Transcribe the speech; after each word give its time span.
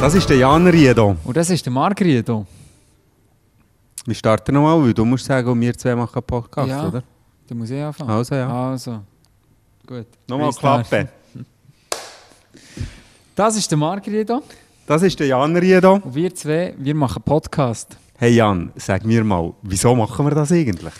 Das 0.00 0.14
ist 0.14 0.28
der 0.28 0.38
Jan 0.38 0.66
Riedo. 0.66 1.16
Und 1.24 1.36
das 1.36 1.50
ist 1.50 1.64
der 1.64 1.72
Margrido. 1.72 2.46
Wir 4.06 4.14
starten 4.14 4.54
nochmal, 4.54 4.82
weil 4.82 4.94
du 4.94 5.04
musst 5.04 5.26
sagen, 5.26 5.60
wir 5.60 5.74
zwei 5.76 5.94
machen 5.94 6.14
einen 6.16 6.22
Podcast, 6.22 6.68
Ja. 6.68 6.88
oder? 6.88 7.02
Da 7.46 7.54
muss 7.54 7.70
ich 7.70 7.82
anfangen. 7.82 8.10
Also 8.10 8.34
ja. 8.34 8.70
Also. 8.70 9.00
Gut. 9.86 10.06
Nochmal 10.28 10.52
klappen. 10.52 11.08
Das 13.36 13.56
ist 13.56 13.70
der 13.70 13.78
Margrido. 13.78 14.42
Das 14.86 15.02
ist 15.02 15.18
der 15.18 15.28
Jan 15.28 15.56
Riedo. 15.56 15.94
Und 15.94 16.14
wir 16.14 16.34
zwei, 16.34 16.74
wir 16.76 16.94
machen 16.94 17.22
Podcast. 17.22 17.96
Hey 18.18 18.34
Jan, 18.34 18.70
sag 18.76 19.04
mir 19.06 19.24
mal, 19.24 19.54
wieso 19.62 19.94
machen 19.94 20.26
wir 20.26 20.34
das 20.34 20.52
eigentlich? 20.52 20.92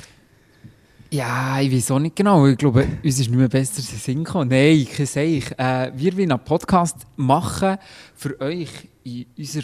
Ja, 1.13 1.61
ich 1.61 1.73
weiß 1.73 1.91
auch 1.91 1.99
nicht 1.99 2.15
genau. 2.15 2.47
Ich 2.47 2.57
glaube, 2.57 2.87
uns 3.03 3.19
ist 3.19 3.29
nicht 3.29 3.33
mehr 3.33 3.49
besser 3.49 3.83
den 3.83 3.99
Sinn 3.99 4.23
gekommen. 4.23 4.49
Nein, 4.49 4.87
kein 4.87 5.07
Seich. 5.07 5.51
Äh, 5.59 5.91
wir 5.97 6.17
wollen 6.17 6.31
einen 6.31 6.45
Podcast 6.45 6.99
machen 7.17 7.79
für 8.15 8.41
euch 8.41 8.69
in 9.03 9.27
unser, 9.37 9.63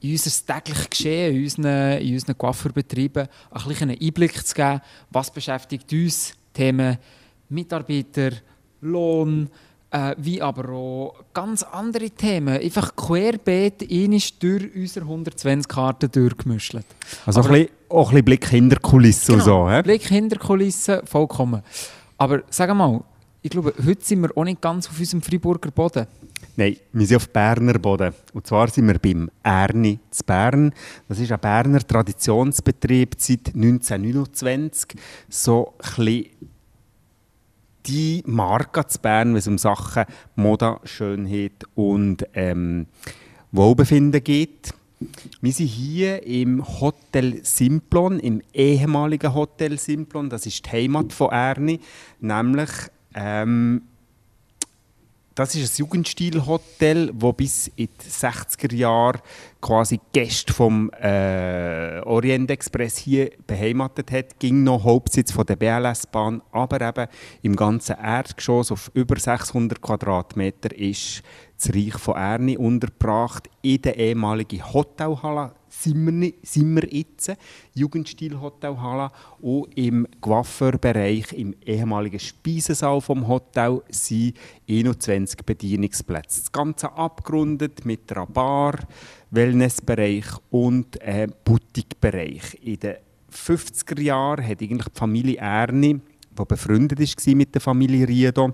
unser 0.00 0.46
tägliches 0.46 0.88
Geschehen, 0.88 1.34
in 1.34 1.42
unseren, 1.42 1.98
in 1.98 2.14
unseren 2.14 2.38
Coiffeurbetrieben, 2.38 3.26
ein 3.50 3.64
bisschen 3.66 3.90
einen 3.90 4.00
Einblick 4.00 4.46
zu 4.46 4.54
geben, 4.54 4.80
was 5.10 5.32
beschäftigt 5.32 5.92
uns, 5.92 6.34
Themen 6.54 6.98
Mitarbeiter, 7.48 8.30
Lohn, 8.80 9.50
äh, 9.96 10.14
wie 10.18 10.42
aber 10.42 10.68
auch 10.70 11.14
ganz 11.32 11.62
andere 11.62 12.10
Themen. 12.10 12.60
Einfach 12.60 12.94
querbeet 12.94 13.90
einisch 13.90 14.38
durch 14.38 14.68
unsere 14.74 15.06
120 15.06 15.68
Karten 15.68 16.10
durchgemischt. 16.10 16.76
Also 17.24 17.40
Aber- 17.40 17.48
ein 17.50 17.52
bisschen, 17.62 17.68
auch 17.88 18.08
ein 18.08 18.10
bisschen 18.10 18.24
Blick 18.24 18.46
hinter 18.48 18.76
Kulissen 18.80 19.34
und 19.36 19.40
so. 19.42 19.70
He? 19.70 19.82
Blick 19.82 20.02
hinter 20.02 20.38
Kulissen, 20.38 21.06
vollkommen. 21.06 21.62
Aber 22.18 22.42
sag 22.50 22.74
mal, 22.74 23.02
ich 23.42 23.50
glaube, 23.50 23.72
heute 23.86 24.04
sind 24.04 24.22
wir 24.22 24.36
auch 24.36 24.44
nicht 24.44 24.60
ganz 24.60 24.88
auf 24.88 24.98
unserem 24.98 25.22
Freiburger 25.22 25.70
Boden. 25.70 26.06
Nein, 26.56 26.76
wir 26.92 27.06
sind 27.06 27.16
auf 27.18 27.28
Berner 27.28 27.78
Boden. 27.78 28.12
Und 28.32 28.46
zwar 28.46 28.68
sind 28.68 28.88
wir 28.88 28.98
beim 28.98 29.30
Erni 29.42 29.98
zu 30.10 30.24
Bern. 30.24 30.72
Das 31.08 31.18
ist 31.18 31.30
ein 31.30 31.38
Berner 31.38 31.80
Traditionsbetrieb 31.86 33.14
seit 33.18 33.54
1929. 33.54 34.98
So 35.28 35.74
ein 35.78 36.04
bisschen 36.04 36.26
die 37.86 38.22
Marke 38.26 38.86
zu 38.86 38.98
Bern, 39.00 39.30
wenn 39.30 39.36
es 39.36 39.48
um 39.48 39.58
Sachen 39.58 40.04
Mode, 40.34 40.78
Schönheit 40.84 41.64
und 41.74 42.26
ähm, 42.34 42.86
Wohlbefinden 43.52 44.22
geht. 44.22 44.74
Wir 45.40 45.52
sind 45.52 45.66
hier 45.66 46.26
im 46.26 46.64
Hotel 46.80 47.44
Simplon, 47.44 48.18
im 48.18 48.40
ehemaligen 48.52 49.34
Hotel 49.34 49.78
Simplon. 49.78 50.30
Das 50.30 50.46
ist 50.46 50.64
die 50.66 50.70
Heimat 50.70 51.12
von 51.12 51.30
Erni. 51.30 51.80
Nämlich 52.20 52.70
ähm, 53.14 53.82
das 55.36 55.54
ist 55.54 55.74
ein 55.74 55.80
Jugendstilhotel, 55.80 57.12
das 57.12 57.36
bis 57.36 57.68
in 57.76 57.88
die 57.88 58.10
60er 58.10 58.74
Jahre 58.74 59.20
quasi 59.60 60.00
Gäste 60.10 60.50
vom 60.50 60.90
äh, 60.92 62.00
Orient 62.00 62.50
Express 62.50 62.96
hier 62.96 63.30
beheimatet 63.46 64.10
hat. 64.10 64.40
Ging 64.40 64.64
noch 64.64 64.82
Hauptsitz 64.82 65.32
von 65.32 65.44
der 65.44 65.56
BLS-Bahn, 65.56 66.40
aber 66.52 66.80
eben 66.80 67.06
im 67.42 67.54
ganzen 67.54 67.96
Erdgeschoss 67.96 68.72
auf 68.72 68.90
über 68.94 69.18
600 69.18 69.80
Quadratmeter 69.82 70.74
ist 70.74 71.22
das 71.58 71.74
Reich 71.74 71.98
von 71.98 72.16
Erni 72.16 72.56
untergebracht. 72.56 73.50
In 73.60 73.82
der 73.82 73.98
ehemaligen 73.98 74.72
Hotelhalle 74.72 75.52
sind 75.82 76.74
wir, 76.74 76.88
jetzt, 76.88 77.32
Jugendstil-Hotelhalle. 77.74 79.10
Und 79.40 79.76
im 79.76 80.06
Coiffeurbereich, 80.20 81.32
im 81.32 81.54
ehemaligen 81.64 82.18
Speisesaal 82.18 83.00
vom 83.00 83.26
Hotel, 83.28 83.82
sind 83.90 84.36
21 84.68 85.44
Bedienungsplätze. 85.44 86.40
Das 86.40 86.52
Ganze 86.52 86.92
abgerundet 86.92 87.84
mit 87.84 88.10
einer 88.12 88.26
Bar, 88.26 88.78
Wellnessbereich 89.30 90.26
und 90.50 91.00
äh, 91.02 91.28
Boutique-Bereich. 91.44 92.58
In 92.62 92.80
den 92.80 92.96
50er 93.32 94.00
Jahren 94.00 94.46
hat 94.46 94.62
eigentlich 94.62 94.88
die 94.88 94.98
Familie 94.98 95.36
Erni, 95.38 96.00
die 96.38 96.44
befreundet 96.44 96.98
war 97.00 97.34
mit 97.34 97.54
der 97.54 97.60
Familie 97.60 98.08
Riedo, 98.08 98.52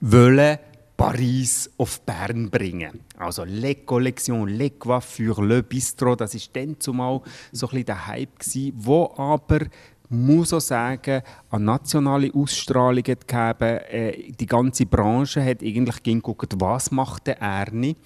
wollen 0.00 0.58
Paris 1.02 1.68
auf 1.78 2.00
Bern 2.02 2.48
bringen. 2.48 3.00
Also 3.18 3.42
Le 3.42 3.74
Collection, 3.74 4.46
Le 4.46 4.70
Coiffure, 4.70 5.44
Le 5.44 5.64
Bistro, 5.64 6.14
das 6.14 6.32
war 6.32 6.40
dann 6.52 6.78
zumal 6.78 7.20
so 7.50 7.66
ein 7.66 7.70
bisschen 7.70 7.86
der 7.86 8.06
Hype 8.06 8.38
gewesen, 8.38 8.72
wo 8.76 9.12
aber 9.16 9.66
muss 10.08 10.52
auch 10.52 10.60
sagen, 10.60 11.22
eine 11.50 11.64
nationale 11.64 12.32
Ausstrahlung 12.32 13.02
hat 13.02 13.26
gegeben. 13.26 13.78
Äh, 13.90 14.30
die 14.30 14.46
ganze 14.46 14.86
Branche 14.86 15.44
hat 15.44 15.64
eigentlich 15.64 16.04
geguckt, 16.04 16.54
was 16.58 16.92
macht 16.92 17.26
der 17.26 17.40
Erni. 17.40 17.96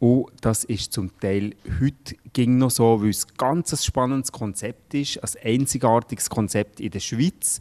Und 0.00 0.32
das 0.40 0.64
ist 0.64 0.92
zum 0.92 1.16
Teil 1.20 1.54
heute 1.80 2.16
ging 2.32 2.58
noch 2.58 2.70
so, 2.70 3.00
weil 3.02 3.10
es 3.10 3.26
ganz 3.36 3.72
ein 3.72 3.78
spannendes 3.78 4.32
Konzept 4.32 4.94
ist, 4.94 5.18
ein 5.22 5.60
einzigartiges 5.60 6.28
Konzept 6.28 6.80
in 6.80 6.90
der 6.90 7.00
Schweiz 7.00 7.60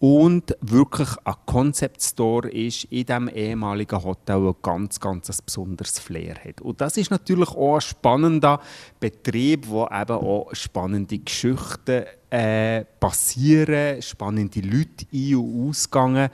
und 0.00 0.56
wirklich 0.62 1.10
ein 1.24 1.34
Concept 1.44 2.02
Store 2.02 2.48
ist 2.48 2.84
in 2.84 3.04
diesem 3.04 3.28
ehemaligen 3.28 4.02
Hotel, 4.02 4.48
ein 4.48 4.54
ganz, 4.62 4.98
ganz 4.98 5.28
ein 5.28 5.36
besonderes 5.44 5.98
Flair 5.98 6.36
hat. 6.42 6.62
Und 6.62 6.80
das 6.80 6.96
ist 6.96 7.10
natürlich 7.10 7.50
auch 7.50 7.74
ein 7.74 7.80
spannender 7.82 8.60
Betrieb, 8.98 9.68
wo 9.68 9.84
eben 9.84 10.12
auch 10.12 10.48
spannende 10.54 11.18
Geschichten 11.18 12.04
äh, 12.30 12.84
passieren, 12.98 14.00
spannende 14.00 14.60
Leute 14.60 15.06
ein- 15.12 15.34
und 15.36 15.68
ausgehen 15.68 16.30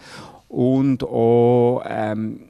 und 0.49 1.03
auch 1.03 1.83
ähm, 1.87 2.49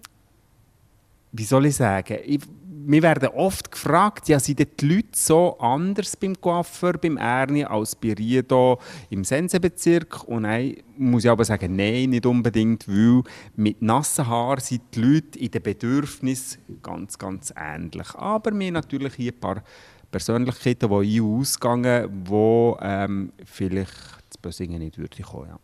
wie 1.32 1.44
soll 1.44 1.66
ich 1.66 1.76
sagen, 1.76 2.18
ich, 2.24 2.40
wir 2.88 3.02
werden 3.02 3.30
oft 3.30 3.72
gefragt, 3.72 4.28
ja, 4.28 4.38
sind 4.38 4.60
die 4.60 4.86
Leute 4.86 5.08
so 5.12 5.58
anders 5.58 6.16
beim 6.16 6.40
Coiffeur, 6.40 6.92
beim 6.92 7.16
Erni, 7.16 7.64
als 7.64 7.96
bei 7.96 8.12
Riedo 8.12 8.78
im 9.10 9.24
Sensebezirk? 9.24 10.22
Und 10.28 10.42
nein, 10.42 10.76
muss 10.96 11.24
ich 11.24 11.30
aber 11.30 11.44
sagen, 11.44 11.74
nein, 11.74 12.10
nicht 12.10 12.24
unbedingt, 12.26 12.86
weil 12.86 13.24
mit 13.56 13.82
nassen 13.82 14.28
Haaren 14.28 14.60
sind 14.60 14.82
die 14.94 15.00
Leute 15.00 15.38
in 15.38 15.50
den 15.50 15.62
Bedürfnissen 15.62 16.62
ganz, 16.80 17.18
ganz 17.18 17.52
ähnlich. 17.56 18.14
Aber 18.14 18.56
wir 18.56 18.66
haben 18.66 18.74
natürlich 18.74 19.14
hier 19.14 19.32
ein 19.32 19.40
paar 19.40 19.64
Persönlichkeiten, 20.12 20.88
die 20.88 20.94
ein- 20.94 21.20
und 21.20 21.40
ausgehen, 21.40 22.24
die 22.24 22.74
ähm, 22.82 23.32
vielleicht 23.44 23.92
zu 24.30 24.38
Bösingen 24.40 24.78
nicht 24.78 24.96
würden 24.96 25.24
kommen. 25.24 25.48
Ja. 25.48 25.58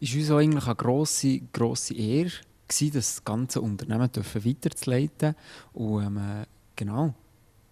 ist 0.00 0.14
uns 0.14 0.30
auch 0.30 0.36
eigentlich 0.36 0.66
eine 0.66 0.76
grosse, 0.76 1.40
grosse 1.50 1.94
Ehre 1.94 2.32
gewesen, 2.68 2.94
das 2.94 3.24
ganze 3.24 3.60
Unternehmen 3.60 4.10
dürfen 4.10 4.44
weiterzuleiten 4.44 5.34
und 5.72 6.04
ähm, 6.04 6.16
äh, 6.16 6.46
genau 6.74 7.14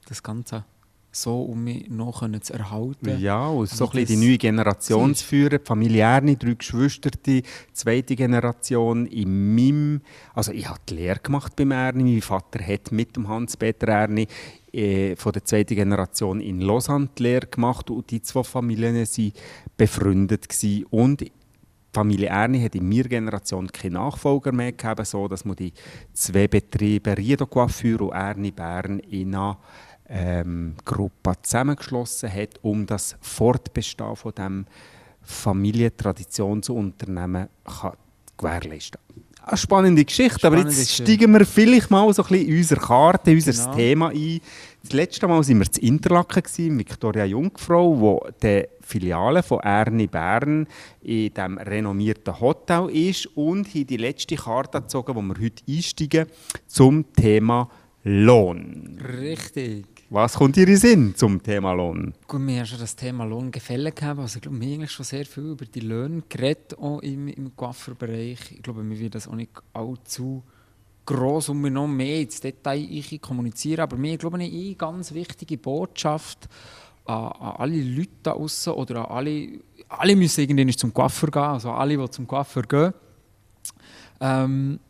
das 0.07 0.23
Ganze 0.23 0.65
so 1.17 1.43
um 1.43 1.65
mich 1.65 1.89
noch 1.89 2.29
zu 2.41 2.53
erhalten. 2.53 3.19
Ja, 3.21 3.47
und 3.47 3.69
so 3.69 3.87
ein 3.87 3.93
Wie 3.93 4.01
bisschen 4.01 4.21
die 4.21 4.27
neue 4.27 4.39
Generation 4.39 5.15
zu 5.15 5.25
führen, 5.25 5.59
die 5.61 5.67
familiäre, 5.67 6.37
drei 6.37 6.55
Geschwister, 6.55 7.11
die 7.11 7.43
zweite 7.73 8.17
Generation 8.17 9.07
in 9.07 9.55
meinem, 9.55 10.01
also 10.35 10.53
ich 10.53 10.69
habe 10.69 10.81
die 10.89 10.95
Lehre 10.95 11.21
gemacht 11.21 11.55
beim 11.57 11.71
Erni, 11.71 12.03
mein 12.05 12.23
Vater 12.23 12.65
hat 12.67 12.93
mit 12.93 13.17
dem 13.17 13.29
Hans-Peter 13.29 13.89
Erni 13.89 14.27
äh, 14.73 15.15
von 15.17 15.33
der 15.33 15.45
zweiten 15.45 15.77
Generation 15.77 16.41
in 16.41 16.61
Lausanne 16.61 17.09
die 17.17 17.23
Lehre 17.23 17.47
gemacht 17.47 17.91
und 17.91 18.11
die 18.11 18.23
zwei 18.23 18.43
Familien 18.43 18.97
waren 18.97 19.33
befreundet 19.77 20.49
gewesen. 20.49 20.87
und 20.91 21.25
Familie 21.95 22.29
Erni 22.29 22.61
hat 22.61 22.75
in 22.75 22.89
meiner 22.89 23.05
Generation 23.05 23.69
keinen 23.71 23.93
Nachfolger 23.93 24.51
mehr 24.53 24.73
gehabt, 24.73 25.07
so 25.07 25.29
dass 25.29 25.45
man 25.45 25.55
die 25.57 25.73
zwei 26.13 26.49
Betriebe 26.49 27.17
Riedo 27.17 27.47
Coiffure 27.47 28.05
und 28.05 28.13
Erni 28.13 28.51
Bern 28.51 28.99
in 28.99 29.35
eine 29.35 29.57
ähm, 30.09 30.75
Gruppe 30.85 31.33
zusammengeschlossen 31.43 32.33
hat, 32.33 32.59
um 32.63 32.85
das 32.85 33.17
Fortbestehen 33.21 34.17
von 34.17 34.33
dem 34.35 34.67
Familientraditionsunternehmen 35.23 37.49
gewährleisten. 38.37 39.01
Eine 39.47 39.57
spannende 39.59 40.05
Geschichte, 40.05 40.47
aber 40.47 40.57
Spannende 40.57 40.79
jetzt 40.81 40.89
Geschichte. 40.89 41.13
steigen 41.13 41.33
wir 41.33 41.45
vielleicht 41.45 41.91
mal 41.91 42.11
so 42.15 42.23
ein 42.23 42.29
bisschen 42.29 42.49
in 42.49 42.57
unsere 42.57 42.81
Karte, 42.81 43.31
in 43.31 43.37
unser 43.37 43.53
Genau. 43.53 43.75
Thema 43.77 44.09
ein. 44.09 44.41
Das 44.85 44.93
letzte 44.93 45.27
Mal 45.27 45.39
waren 45.39 45.59
wir 45.59 45.73
zu 45.73 45.81
Interlaken, 45.81 46.43
in 46.59 46.79
Victoria 46.79 47.25
Jungfrau, 47.25 47.99
wo 47.99 48.29
die 48.43 48.67
Filiale 48.83 49.43
von 49.43 49.61
Erni 49.61 50.07
Bern 50.07 50.67
in 51.01 51.33
diesem 51.33 51.57
renommierten 51.57 52.39
Hotel 52.39 52.91
ist 52.91 53.25
und 53.35 53.67
haben 53.67 53.87
die 53.87 53.97
letzte 53.97 54.37
Karte 54.37 54.83
gezogen, 54.83 55.15
wo 55.15 55.23
wir 55.23 55.43
heute 55.43 55.65
einsteigen, 55.67 56.27
zum 56.67 57.11
Thema 57.15 57.71
Lohn. 58.03 59.01
Richtig. 59.03 59.87
Was 60.11 60.35
kommt 60.35 60.57
dir 60.57 60.69
in 60.69 60.77
Sinn 60.77 61.15
zum 61.17 61.43
Thema 61.43 61.73
Lohn? 61.73 62.13
Gut, 62.29 62.47
wir 62.47 62.59
haben 62.59 62.67
schon 62.67 62.79
das 62.79 62.95
Thema 62.95 63.25
Lohngefälle 63.25 63.91
gehabt. 63.91 64.21
Also, 64.21 64.37
ich 64.37 64.43
glaube, 64.43 64.61
wir 64.61 64.67
haben 64.67 64.75
eigentlich 64.75 64.91
schon 64.91 65.07
sehr 65.07 65.25
viel 65.25 65.53
über 65.53 65.65
die 65.65 65.81
Löhne 65.81 66.23
geredet, 66.29 66.77
auch 66.79 67.01
im, 67.01 67.29
im 67.29 67.57
Coiffeurbereich. 67.57 68.53
Ich 68.53 68.63
glaube, 68.63 68.87
wir 68.87 68.99
werden 68.99 69.13
das 69.13 69.29
auch 69.29 69.35
nicht 69.35 69.53
allzu 69.73 70.43
gross 71.07 71.49
und 71.49 71.63
wir 71.63 71.71
noch 71.71 71.87
mehr 71.87 72.23
ins 72.23 72.41
Detail 72.41 72.89
kommunizieren. 73.21 73.81
Aber 73.81 73.97
mir 73.97 74.17
glaube 74.17 74.43
ich, 74.43 74.53
eine 74.53 74.75
ganz 74.75 75.13
wichtige 75.13 75.59
Botschaft 75.59 76.49
an, 77.05 77.33
an 77.33 77.57
alle 77.57 77.83
Leute 77.83 78.11
da 78.23 78.33
draussen 78.33 78.73
oder 78.75 79.11
an 79.11 79.17
alle, 79.17 79.61
alle 79.89 80.17
müssen 80.17 80.41
irgendwann 80.41 80.77
zum 80.77 80.93
Coiffeur 80.95 81.31
gehen, 81.31 81.43
also 81.43 81.71
alle, 81.71 81.97
die 81.97 82.11
zum 82.11 82.27
Coiffeur 82.27 82.63
gehen. 82.63 82.95
Ähm, 84.21 84.81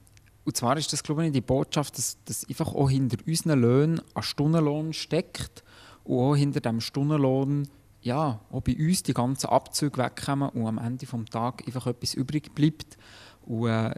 und 0.45 0.57
zwar 0.57 0.77
ist 0.77 0.93
das, 0.93 1.03
glaube 1.03 1.27
ich, 1.27 1.33
die 1.33 1.41
Botschaft, 1.41 1.97
dass, 1.97 2.19
dass 2.25 2.49
einfach 2.49 2.75
auch 2.75 2.91
hinter 2.91 3.17
unseren 3.27 3.61
Löhnen 3.61 4.03
ein 4.15 4.23
Stundenlohn 4.23 4.93
steckt 4.93 5.65
und 6.05 6.19
auch 6.19 6.37
hinter 6.37 6.61
dem 6.61 6.81
Stundenlohn 6.81 7.67
ja, 8.03 8.41
auch 8.53 8.61
bei 8.61 8.77
uns 8.77 9.03
die 9.03 9.15
ganzen 9.15 9.47
Abzüge 9.47 9.97
wegkommen 9.97 10.51
und 10.51 10.67
am 10.67 10.79
Ende 10.79 11.07
des 11.07 11.31
Tages 11.31 11.67
einfach 11.67 11.87
etwas 11.87 12.13
übrig 12.13 12.55
bleibt. 12.55 12.99
Und 13.47 13.69
äh, 13.69 13.95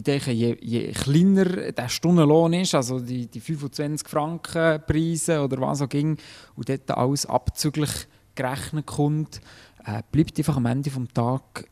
ich 0.00 0.04
denke, 0.04 0.32
je, 0.32 0.56
je, 0.62 0.92
kleiner 0.92 1.72
der 1.72 1.88
Stundenlohn 1.90 2.54
ist, 2.54 2.74
also 2.74 2.98
die, 2.98 3.26
die 3.26 3.40
25 3.40 4.08
Franken 4.08 4.80
Preise 4.86 5.42
oder 5.42 5.60
was 5.60 5.82
auch 5.82 5.88
ging, 5.88 6.16
und 6.56 6.68
dort 6.68 6.90
alles 6.90 7.26
abzüglich 7.26 7.90
gerechnet 8.34 8.86
kommt, 8.86 9.42
äh, 9.84 10.02
bleibt 10.10 10.38
einfach 10.38 10.56
am 10.56 10.66
Ende 10.66 10.88
des 10.88 11.08
Tages 11.12 11.66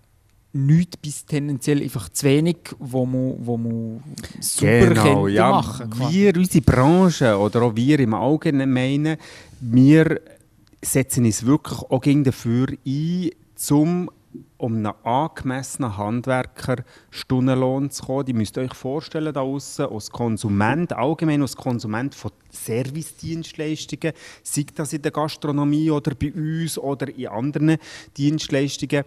nichts 0.53 0.97
bis 0.99 1.25
tendenziell 1.25 1.83
einfach 1.83 2.11
zu 2.11 2.27
wenig, 2.27 2.57
wo 2.79 3.07
man, 3.07 3.35
wo 3.39 3.57
man 3.57 4.03
super 4.41 4.89
genau, 4.89 5.27
ja. 5.27 5.51
machen 5.51 5.91
Wir, 6.11 6.37
unsere 6.37 6.65
Branche 6.65 7.39
oder 7.39 7.63
auch 7.63 7.77
wir 7.77 7.99
im 8.01 8.13
Allgemeinen, 8.13 9.17
wir 9.61 10.21
setzen 10.83 11.25
uns 11.25 11.47
wirklich 11.47 11.79
auch 11.79 12.03
dafür 12.03 12.69
ein, 12.87 13.31
um 13.71 14.11
um 14.59 14.75
einen 14.75 14.87
angemessenen 15.05 15.97
Handwerker 15.97 16.85
Stundenlohn 17.11 17.91
zu 17.91 18.05
kommen. 18.05 18.27
Die 18.27 18.33
müsst 18.33 18.57
ihr 18.59 18.65
euch 18.65 18.75
vorstellen, 18.75 19.33
da 19.33 19.41
außen 19.41 19.87
als 19.87 20.11
Konsument, 20.11 20.93
allgemein 20.93 21.43
als 21.43 21.57
Konsument 21.57 22.15
von 22.15 22.33
Servicedienstleistungen, 22.51 24.13
sei 24.43 24.67
das 24.75 24.93
in 24.93 25.03
der 25.03 25.13
Gastronomie 25.13 25.91
oder 25.91 26.15
bei 26.15 26.33
uns 26.33 26.77
oder 26.77 27.09
in 27.09 27.29
anderen 27.29 27.79
Dienstleistungen. 28.17 29.05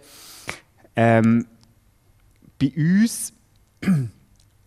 Ähm, 0.96 1.46
bei 2.58 2.72
uns 2.74 3.34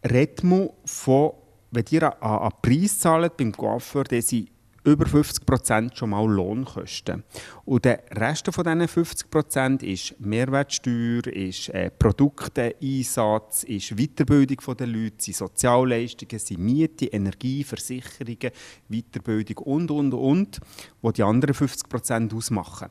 redet 0.03 0.43
man 0.43 0.69
von, 0.85 1.31
wenn 1.71 1.85
ihr 1.89 2.23
einen 2.23 2.51
Preis 2.61 2.99
zahlt 2.99 3.37
beim 3.37 3.51
Coiffeur, 3.51 4.03
der 4.03 4.21
sind 4.21 4.49
über 4.85 5.05
50% 5.05 5.95
schon 5.95 6.11
mal 6.11 6.25
Lohnkosten. 6.25 7.23
Und 7.65 7.85
der 7.85 8.03
Rest 8.11 8.53
von 8.53 8.63
diesen 8.63 8.81
50% 8.81 9.83
ist 9.83 10.19
Mehrwertsteuer, 10.19 11.25
ist 11.27 11.69
äh, 11.69 11.89
Produkteeinsatz, 11.89 13.63
ist 13.63 13.95
Weiterbildung 13.97 14.77
der 14.77 14.87
Leute, 14.87 15.15
sind 15.17 15.35
Sozialleistungen, 15.35 16.39
sind 16.39 16.59
Miete, 16.59 17.07
Energie, 17.07 17.63
Versicherungen, 17.63 18.51
Weiterbildung 18.87 19.57
und, 19.65 19.91
und, 19.91 20.13
und, 20.13 20.59
wo 21.01 21.11
die 21.11 21.23
anderen 21.23 21.55
50% 21.55 22.35
ausmachen. 22.35 22.89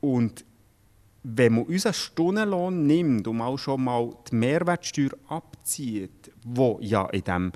Und 0.00 0.44
wenn 1.22 1.54
man 1.54 1.64
unseren 1.64 1.94
Stundenlohn 1.94 2.86
nimmt 2.86 3.26
und 3.28 3.40
auch 3.40 3.58
schon 3.58 3.84
mal 3.84 4.10
die 4.30 4.36
Mehrwertsteuer 4.36 5.10
abzieht, 5.28 6.32
wo 6.44 6.78
ja 6.80 7.06
in 7.10 7.22
dem 7.22 7.52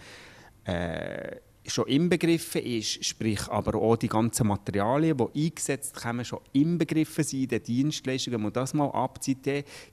äh, 0.65 1.37
schon 1.67 1.87
inbegriffen 1.87 2.63
ist, 2.63 3.05
sprich 3.05 3.49
aber 3.49 3.79
auch 3.81 3.97
die 3.97 4.09
ganzen 4.09 4.49
Materialien, 4.49 5.17
die 5.17 5.45
eingesetzt 5.47 6.05
werden, 6.05 6.25
schon 6.25 6.41
inbegriffen 6.53 7.23
sind 7.23 7.43
in 7.43 7.49
den 7.49 7.63
Dienstleistungen. 7.63 8.35
Wenn 8.35 8.43
man 8.43 8.53
das 8.53 8.75
mal 8.75 8.91
abzieht, 8.91 9.45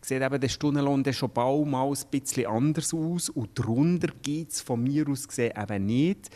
sieht 0.02 0.22
eben 0.22 0.42
der 0.42 0.50
Stundenlohn 0.50 1.04
dann 1.04 1.14
schon 1.14 1.32
bald 1.32 1.68
mal 1.68 1.88
ein 1.88 1.98
bisschen 2.10 2.48
anders 2.48 2.94
aus 2.94 3.30
und 3.30 3.58
darunter 3.58 4.10
gibt 4.22 4.52
es 4.52 4.62
von 4.62 4.82
mir 4.82 5.08
aus 5.08 5.28
gesehen 5.28 5.54
eben 5.56 5.86
nicht. 5.86 6.30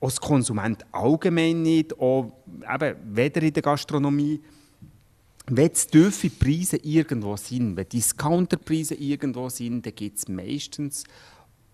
Als 0.00 0.20
Konsument 0.20 0.84
allgemein 0.92 1.62
nicht, 1.62 1.98
auch 1.98 2.30
eben 2.74 2.96
weder 3.16 3.42
in 3.42 3.52
der 3.54 3.62
Gastronomie, 3.62 4.40
wenn 5.46 5.72
tiefe 5.72 6.30
Preise 6.30 6.76
irgendwo 6.78 7.36
sind, 7.36 7.76
wenn 7.76 7.88
Discounterpreise 7.88 8.94
irgendwo 8.94 9.48
sind, 9.48 9.84
dann 9.84 9.94
gibt 9.94 10.18
es 10.18 10.28
meistens 10.28 11.04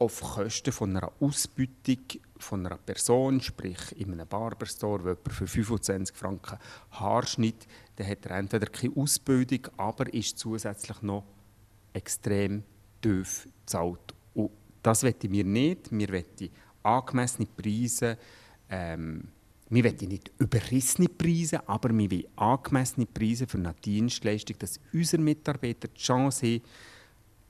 auf 0.01 0.21
Kosten 0.23 0.73
von 0.73 0.97
einer 0.97 1.13
Ausbeutung 1.21 1.99
von 2.39 2.65
einer 2.65 2.79
Person, 2.79 3.39
sprich 3.41 3.79
in 3.99 4.13
einem 4.13 4.27
Barberstore, 4.27 5.05
wo 5.05 5.09
jemand 5.09 5.33
für 5.33 5.47
25 5.47 6.17
Franken 6.17 6.59
Haarschnitt, 6.93 7.67
dann 7.97 8.07
hat 8.09 8.25
er 8.25 8.39
entweder 8.39 8.67
keine 8.67 8.97
Ausbildung, 8.97 9.69
aber 9.77 10.13
ist 10.13 10.39
zusätzlich 10.39 11.03
noch 11.03 11.25
extrem 11.93 12.63
tief 13.03 13.47
bezahlt. 13.61 14.15
Und 14.33 14.51
das 14.83 15.03
wollen 15.03 15.15
wir 15.21 15.45
nicht. 15.45 15.93
Wir 15.93 16.09
wollen 16.09 16.51
angemessene 16.83 17.47
Preise, 17.47 18.17
ähm, 18.71 19.29
wir 19.69 19.85
wollen 19.85 20.09
nicht 20.09 20.33
überrissene 20.39 21.11
Preise, 21.11 21.69
aber 21.69 21.91
wir 21.91 22.11
wollen 22.11 22.25
angemessene 22.37 23.05
Preise 23.05 23.47
für 23.47 23.59
eine 23.59 23.75
Dienstleistung, 23.85 24.57
dass 24.59 24.81
unsere 24.95 25.23
Mitarbeiter 25.23 25.89
die 25.89 26.01
Chance 26.01 26.47
haben, 26.47 26.63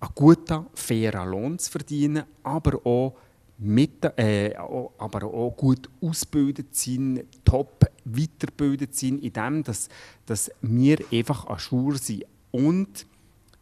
einen 0.01 0.15
guten, 0.15 0.67
fairen 0.75 1.29
Lohn 1.29 1.59
zu 1.59 1.71
verdienen, 1.71 2.25
aber 2.43 2.85
auch, 2.87 3.17
mit, 3.59 4.05
äh, 4.17 4.55
aber 4.57 5.25
auch 5.25 5.55
gut 5.57 5.89
ausgebildet 6.01 6.75
sind, 6.75 7.25
top 7.45 7.91
weitergebildet 8.05 8.95
sind, 8.95 9.23
in 9.23 9.33
dem, 9.33 9.63
dass, 9.63 9.89
dass 10.25 10.51
wir 10.63 10.99
einfach 11.13 11.47
an 11.47 11.59
Schur 11.59 11.99
sind. 11.99 12.25
Und 12.51 13.07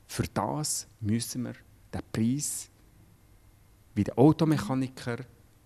für 0.07 0.25
das 0.33 0.87
müssen 1.01 1.43
wir 1.43 1.55
den 1.93 2.01
Preis 2.13 2.71
wie 3.95 4.05
der 4.05 4.17
Automechaniker, 4.17 5.19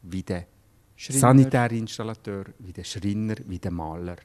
wie 0.03 0.23
der 0.23 0.47
Sanitärinstallateur, 0.97 2.47
wie 2.59 2.73
der 2.73 2.85
Schreiner, 2.85 3.35
wie 3.47 3.59
der 3.59 3.71
Maler, 3.71 4.17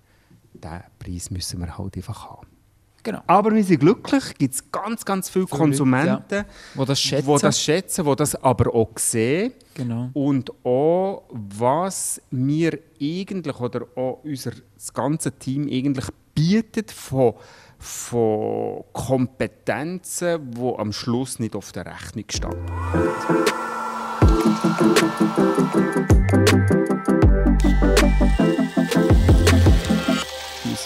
diesen 0.54 0.84
Preis 0.98 1.32
müssen 1.32 1.60
wir 1.60 1.78
halt 1.78 1.98
einfach 1.98 2.30
haben. 2.30 2.57
Genau. 3.08 3.22
Aber 3.26 3.56
wir 3.56 3.64
sind 3.64 3.80
glücklich, 3.80 4.22
es 4.22 4.38
gibt 4.38 4.70
ganz, 4.74 5.06
ganz 5.06 5.30
viele 5.30 5.46
Konsumenten, 5.46 6.34
ja. 6.34 6.46
die 6.76 6.86
das 6.86 7.00
schätzen, 7.00 7.34
die 7.34 7.42
das, 7.42 7.62
schätzen, 7.62 8.04
die 8.04 8.16
das 8.18 8.36
aber 8.36 8.76
auch 8.76 8.90
sehen. 8.98 9.54
Genau. 9.76 10.10
Und 10.12 10.52
auch, 10.66 11.24
was 11.30 12.22
wir 12.32 12.78
eigentlich, 13.02 13.60
oder 13.62 13.88
auch 13.96 14.20
unser 14.26 14.52
ganze 14.94 15.32
Team 15.32 15.70
eigentlich 15.72 16.08
bietet 16.36 16.92
von, 16.92 17.36
von 17.80 18.84
Kompetenzen, 18.92 20.52
die 20.52 20.74
am 20.78 20.92
Schluss 20.92 21.40
nicht 21.40 21.56
auf 21.56 21.72
der 21.72 21.86
Rechnung 21.86 22.26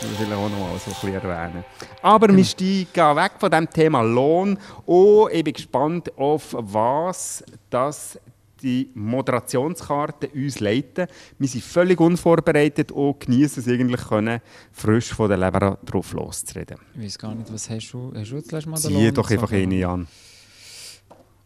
stehen. 0.02 0.16
vielleicht 0.18 0.34
auch 0.34 0.50
noch 0.50 0.60
mal 0.60 0.80
so 0.80 0.92
ein 0.92 0.94
bisschen 0.94 1.14
erwähnen. 1.14 1.64
Aber 2.02 2.28
genau. 2.28 2.38
wir 2.38 2.46
steigen 2.46 3.16
weg 3.16 3.32
von 3.40 3.52
dem 3.52 3.70
Thema 3.70 4.02
Lohn 4.02 4.58
und 4.86 5.32
ich 5.32 5.44
bin 5.44 5.54
gespannt 5.54 6.18
auf 6.18 6.56
was 6.58 7.44
das 7.70 8.20
die 8.62 8.92
Moderationskarte 8.94 10.28
uns 10.30 10.60
leiten. 10.60 11.08
Wir 11.40 11.48
sind 11.48 11.64
völlig 11.64 12.00
unvorbereitet 12.00 12.92
und 12.92 13.20
genießen 13.20 13.64
es 13.64 13.68
eigentlich, 13.68 14.02
können, 14.02 14.40
frisch 14.72 15.14
von 15.14 15.30
der 15.30 15.38
Leber 15.40 15.80
drauf 15.84 16.14
loszureden. 16.14 16.78
Ich 16.94 17.06
weiß 17.06 17.18
gar 17.18 17.34
nicht, 17.34 17.52
was 17.52 17.68
hast 17.72 17.92
du, 17.92 18.14
hast 18.16 18.30
du 18.30 18.36
jetzt 18.36 18.52
letztes 18.52 18.68
Mal 18.68 18.78
Zieh 18.78 19.12
doch 19.12 19.32
einfach 19.32 19.52
eine 19.52 19.88
an. 19.88 20.08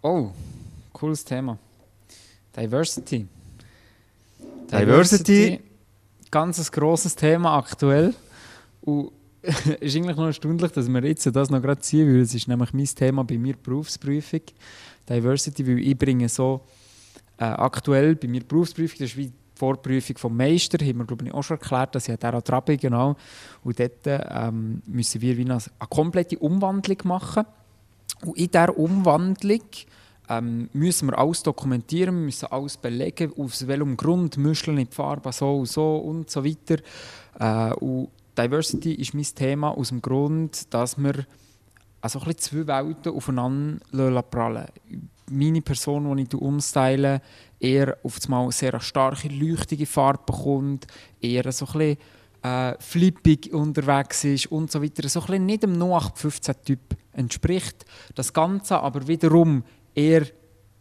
Oh, 0.01 0.31
cooles 0.91 1.23
Thema. 1.23 1.57
Diversity. 2.53 3.25
Diversity. 4.69 5.33
Diversity 5.33 5.59
ganz 6.35 6.59
ein 6.59 6.65
grosses 6.69 7.15
Thema 7.15 7.57
aktuell. 7.57 8.13
Und 8.85 9.11
es 9.41 9.65
ist 9.65 9.95
eigentlich 9.95 10.15
noch 10.15 10.25
erstaunlich, 10.25 10.71
dass 10.71 10.87
wir 10.87 11.03
jetzt 11.03 11.25
das 11.35 11.49
noch 11.49 11.61
gerade 11.61 11.81
ziehen, 11.81 12.07
weil 12.07 12.21
es 12.21 12.33
ist 12.33 12.47
nämlich 12.47 12.73
mein 12.73 12.85
Thema 12.85 13.23
bei 13.23 13.37
mir 13.37 13.55
Berufsprüfung, 13.55 14.41
Diversity, 15.07 15.67
weil 15.67 15.79
ich 15.79 15.97
bringe 15.97 16.29
so 16.29 16.61
äh, 17.37 17.43
aktuell 17.43 18.15
bei 18.15 18.27
mir 18.27 18.43
Berufsprüfung, 18.43 18.97
das 18.99 19.09
ist 19.09 19.17
wie 19.17 19.27
die 19.27 19.33
Vorprüfung 19.53 20.17
vom 20.17 20.35
Meister, 20.37 20.83
haben 20.83 20.97
wir 20.97 21.05
glaube 21.05 21.25
ich 21.25 21.33
auch 21.33 21.43
schon 21.43 21.57
erklärt, 21.57 21.95
dass 21.95 22.07
ich 22.07 22.17
da 22.17 22.31
dran 22.41 22.63
bin, 22.65 22.77
genau. 22.77 23.15
Und 23.63 23.79
dort 23.79 23.99
ähm, 24.05 24.81
müssen 24.87 25.21
wir 25.21 25.37
wie 25.37 25.41
eine, 25.41 25.53
eine 25.53 25.89
komplette 25.89 26.39
Umwandlung 26.39 26.97
machen. 27.03 27.45
Und 28.25 28.37
in 28.37 28.47
dieser 28.47 28.77
Umwandlung 28.77 29.61
ähm, 30.29 30.69
müssen 30.73 31.09
wir 31.09 31.17
alles 31.19 31.43
dokumentieren, 31.43 32.25
müssen 32.25 32.47
alles 32.47 32.77
belegen, 32.77 33.31
aus 33.37 33.67
welchem 33.67 33.95
Grund 33.95 34.37
Muscheln 34.37 34.77
in 34.77 34.87
die 34.87 34.95
Farbe 34.95 35.31
so 35.31 35.57
und 35.57 35.67
so 35.67 35.97
und 35.97 36.29
so 36.29 36.43
weiter. 36.43 36.81
Äh, 37.39 37.73
und 37.75 38.09
Diversity 38.37 38.93
ist 38.93 39.13
mein 39.13 39.23
Thema 39.23 39.69
aus 39.69 39.89
dem 39.89 40.01
Grund, 40.01 40.73
dass 40.73 40.97
wir 40.97 41.25
also 42.01 42.19
ein 42.19 42.37
zwei 42.37 42.67
Welten 42.67 43.13
aufeinander 43.13 44.21
prallen 44.21 44.67
Meine 45.31 45.61
Person, 45.61 46.15
die 46.17 46.23
ich 46.23 46.35
umstyle, 46.35 47.21
eher 47.59 47.97
auf 48.03 48.19
einmal 48.25 48.51
sehr 48.51 48.79
starke, 48.79 49.27
leuchtige 49.29 49.85
Farbe 49.85 50.23
bekommt, 50.25 50.85
eher 51.19 51.51
so 51.51 51.65
ein 51.65 51.73
bisschen 51.73 51.97
äh, 52.43 52.75
flippig 52.79 53.51
unterwegs 53.51 54.23
ist 54.23 54.51
und 54.51 54.71
so 54.71 54.83
weiter. 54.83 55.09
So 55.09 55.21
ein 55.21 55.25
bisschen 55.25 55.45
nicht 55.47 55.63
dem 55.63 55.81
0815-Typ 55.81 56.95
entspricht. 57.13 57.85
Das 58.13 58.33
Ganze 58.33 58.79
aber 58.79 59.07
wiederum 59.07 59.63
eher 59.95 60.27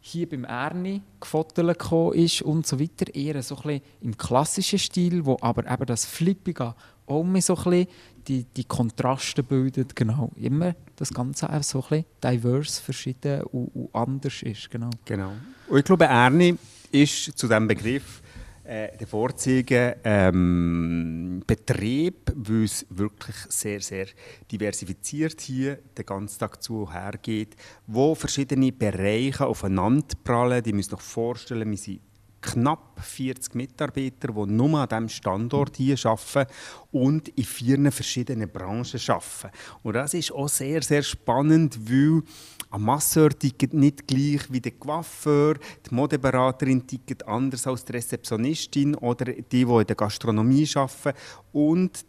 hier 0.01 0.29
beim 0.29 0.45
Ernie 0.45 1.01
gefotelt 1.19 1.81
ist 2.15 2.43
und 2.43 2.67
so 2.67 2.79
weiter. 2.79 3.15
Eher 3.15 3.43
so 3.43 3.57
ein 3.57 3.63
bisschen 3.63 3.81
im 4.03 4.19
klassischen 4.19 4.79
Stil, 4.79 5.25
wo 5.25 5.39
aber 5.41 5.71
eben 5.73 5.87
das 5.87 6.05
Flippige 6.05 6.75
auch 7.07 7.21
immer 7.21 7.41
so 7.41 7.57
ein 7.57 7.65
bisschen 7.65 7.87
die, 8.27 8.45
die 8.45 8.65
Kontraste 8.65 9.43
bildet, 9.43 9.95
genau. 9.95 10.31
Immer 10.37 10.75
das 10.97 11.13
Ganze 11.13 11.51
auch 11.51 11.63
so 11.63 11.83
ein 11.83 11.89
bisschen 11.89 12.05
diverse, 12.23 12.83
verschieden 12.83 13.43
und, 13.43 13.69
und 13.75 13.95
anders 13.95 14.43
ist, 14.43 14.71
genau. 14.71 14.91
Genau. 15.05 15.33
Und 15.69 15.79
ich 15.79 15.85
glaube, 15.85 16.07
Ernie 16.07 16.57
ist 16.91 17.37
zu 17.37 17.47
diesem 17.47 17.69
Begriff 17.69 18.23
äh, 18.65 18.97
der 18.97 19.07
Vorzeigen 19.07 19.95
ähm, 20.05 21.43
Betrieb, 21.47 22.33
weil 22.35 22.65
es 22.65 22.87
wirklich 22.89 23.37
sehr, 23.49 23.81
sehr 23.81 24.07
diversifiziert 24.51 25.41
hier 25.43 25.79
den 25.97 26.07
ganzen 26.07 26.39
Tag 26.39 26.63
zu 26.63 26.91
hergeht, 26.91 27.57
wo 27.87 28.15
verschiedene 28.15 28.73
Bereiche 28.73 29.47
aufeinander 29.47 30.17
prallen. 30.25 30.63
Die 30.63 30.73
müssen 30.73 30.97
sich 30.97 31.01
vorstellen, 31.01 31.71
wir 31.71 31.77
sind 31.77 32.01
knapp 32.45 33.01
40 33.01 33.55
Mitarbeiter, 33.55 34.29
die 34.29 34.53
nur 34.53 34.79
an 34.79 34.89
diesem 34.89 35.09
Standort 35.09 35.77
hier 35.77 35.97
arbeiten 36.05 36.53
und 36.93 37.29
in 37.29 37.45
vier 37.45 37.93
verschiedenen 37.93 38.49
Branchen 38.49 39.01
arbeiten. 39.09 39.57
Und 39.83 39.95
das 39.95 40.15
ist 40.15 40.33
auch 40.33 40.49
sehr, 40.49 40.83
sehr 40.83 41.03
spannend, 41.03 41.79
weil 41.89 42.23
ein 42.71 42.83
Masseur 42.83 43.31
tickt 43.31 43.73
nicht 43.73 44.07
gleich 44.07 44.51
wie 44.51 44.61
der 44.61 44.73
Coiffeur, 44.73 45.55
die 45.55 45.95
Modeberaterin 45.95 46.87
tickt 46.87 47.27
anders 47.27 47.67
als 47.67 47.85
die 47.85 47.93
Rezeptionistin 47.93 48.95
oder 48.97 49.27
die, 49.27 49.43
die 49.43 49.63
in 49.63 49.87
der 49.87 49.97
Gastronomie 49.97 50.69
arbeiten. 50.75 51.19
Und 51.53 52.05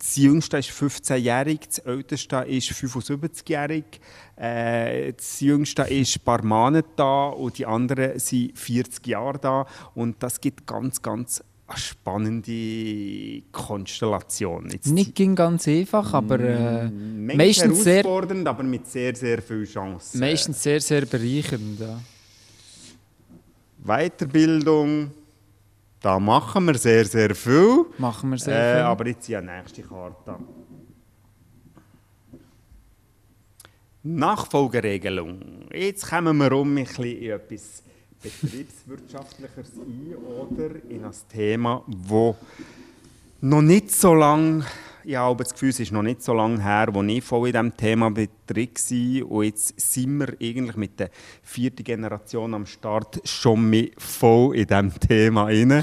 das 0.00 0.16
Jüngste 0.16 0.56
ist 0.56 0.70
15-jährig, 0.70 1.60
das 1.66 1.78
Älteste 1.80 2.36
ist 2.36 2.70
75-jährig, 2.70 3.84
äh, 4.36 5.12
das 5.12 5.40
Jüngste 5.40 5.82
ist 5.82 6.16
ein 6.16 6.24
paar 6.24 6.42
Monate 6.42 6.88
da 6.96 7.28
und 7.28 7.58
die 7.58 7.66
anderen 7.66 8.18
sind 8.18 8.58
40 8.58 9.06
Jahre 9.06 9.38
da. 9.38 9.66
Und 9.94 10.22
das 10.22 10.40
gibt 10.40 10.66
ganz, 10.66 11.02
ganz 11.02 11.44
eine 11.66 11.78
spannende 11.78 13.42
Konstellation. 13.52 14.70
Jetzt 14.70 14.86
Nicht 14.86 15.14
ging 15.14 15.34
ganz 15.34 15.68
einfach, 15.68 16.14
aber 16.14 16.40
äh, 16.40 16.88
meistens 16.88 17.84
herausfordernd, 17.84 18.44
sehr, 18.44 18.50
aber 18.50 18.62
mit 18.62 18.86
sehr, 18.86 19.14
sehr 19.14 19.42
viel 19.42 19.66
Chancen. 19.66 20.18
Meistens 20.18 20.62
sehr, 20.62 20.80
sehr 20.80 21.04
bereichernd. 21.04 21.78
Ja. 21.78 22.00
Weiterbildung 23.84 25.10
da 26.00 26.18
machen 26.18 26.64
wir 26.64 26.78
sehr, 26.78 27.04
sehr 27.04 27.34
viel. 27.34 27.84
Machen 27.98 28.30
wir 28.30 28.38
sehr 28.38 28.54
äh, 28.54 28.74
viel. 28.76 28.82
Aber 28.82 29.06
jetzt 29.06 29.28
die 29.28 29.40
nächste 29.40 29.82
Karte. 29.82 30.36
Nachfolgeregelung. 34.02 35.66
Jetzt 35.72 36.08
kommen 36.08 36.38
wir 36.38 36.52
um 36.52 36.76
ein 36.76 36.84
bisschen 36.84 37.04
in 37.04 37.30
etwas 37.32 37.82
Betriebswirtschaftlicheres 38.22 39.72
ein 39.78 40.14
oder 40.16 40.70
in 40.88 41.04
ein 41.04 41.14
Thema, 41.28 41.82
das 41.86 42.34
noch 43.42 43.62
nicht 43.62 43.90
so 43.90 44.14
lange 44.14 44.64
ich 45.04 45.16
habe 45.16 45.42
das 45.42 45.52
Gefühl, 45.52 45.70
es 45.70 45.80
ist 45.80 45.92
noch 45.92 46.02
nicht 46.02 46.22
so 46.22 46.32
lange 46.32 46.62
her, 46.62 46.88
als 46.94 47.08
ich 47.08 47.24
voll 47.24 47.48
in 47.48 47.52
diesem 47.52 47.76
Thema 47.76 48.10
drin 48.10 48.28
war. 48.48 49.30
Und 49.30 49.44
jetzt 49.44 49.80
sind 49.80 50.18
wir 50.18 50.34
eigentlich 50.40 50.76
mit 50.76 51.00
der 51.00 51.10
vierten 51.42 51.84
Generation 51.84 52.54
am 52.54 52.66
Start 52.66 53.20
schon 53.24 53.68
mit 53.68 54.00
voll 54.00 54.56
in 54.56 54.66
diesem 54.66 55.00
Thema 55.00 55.44
rein. 55.44 55.82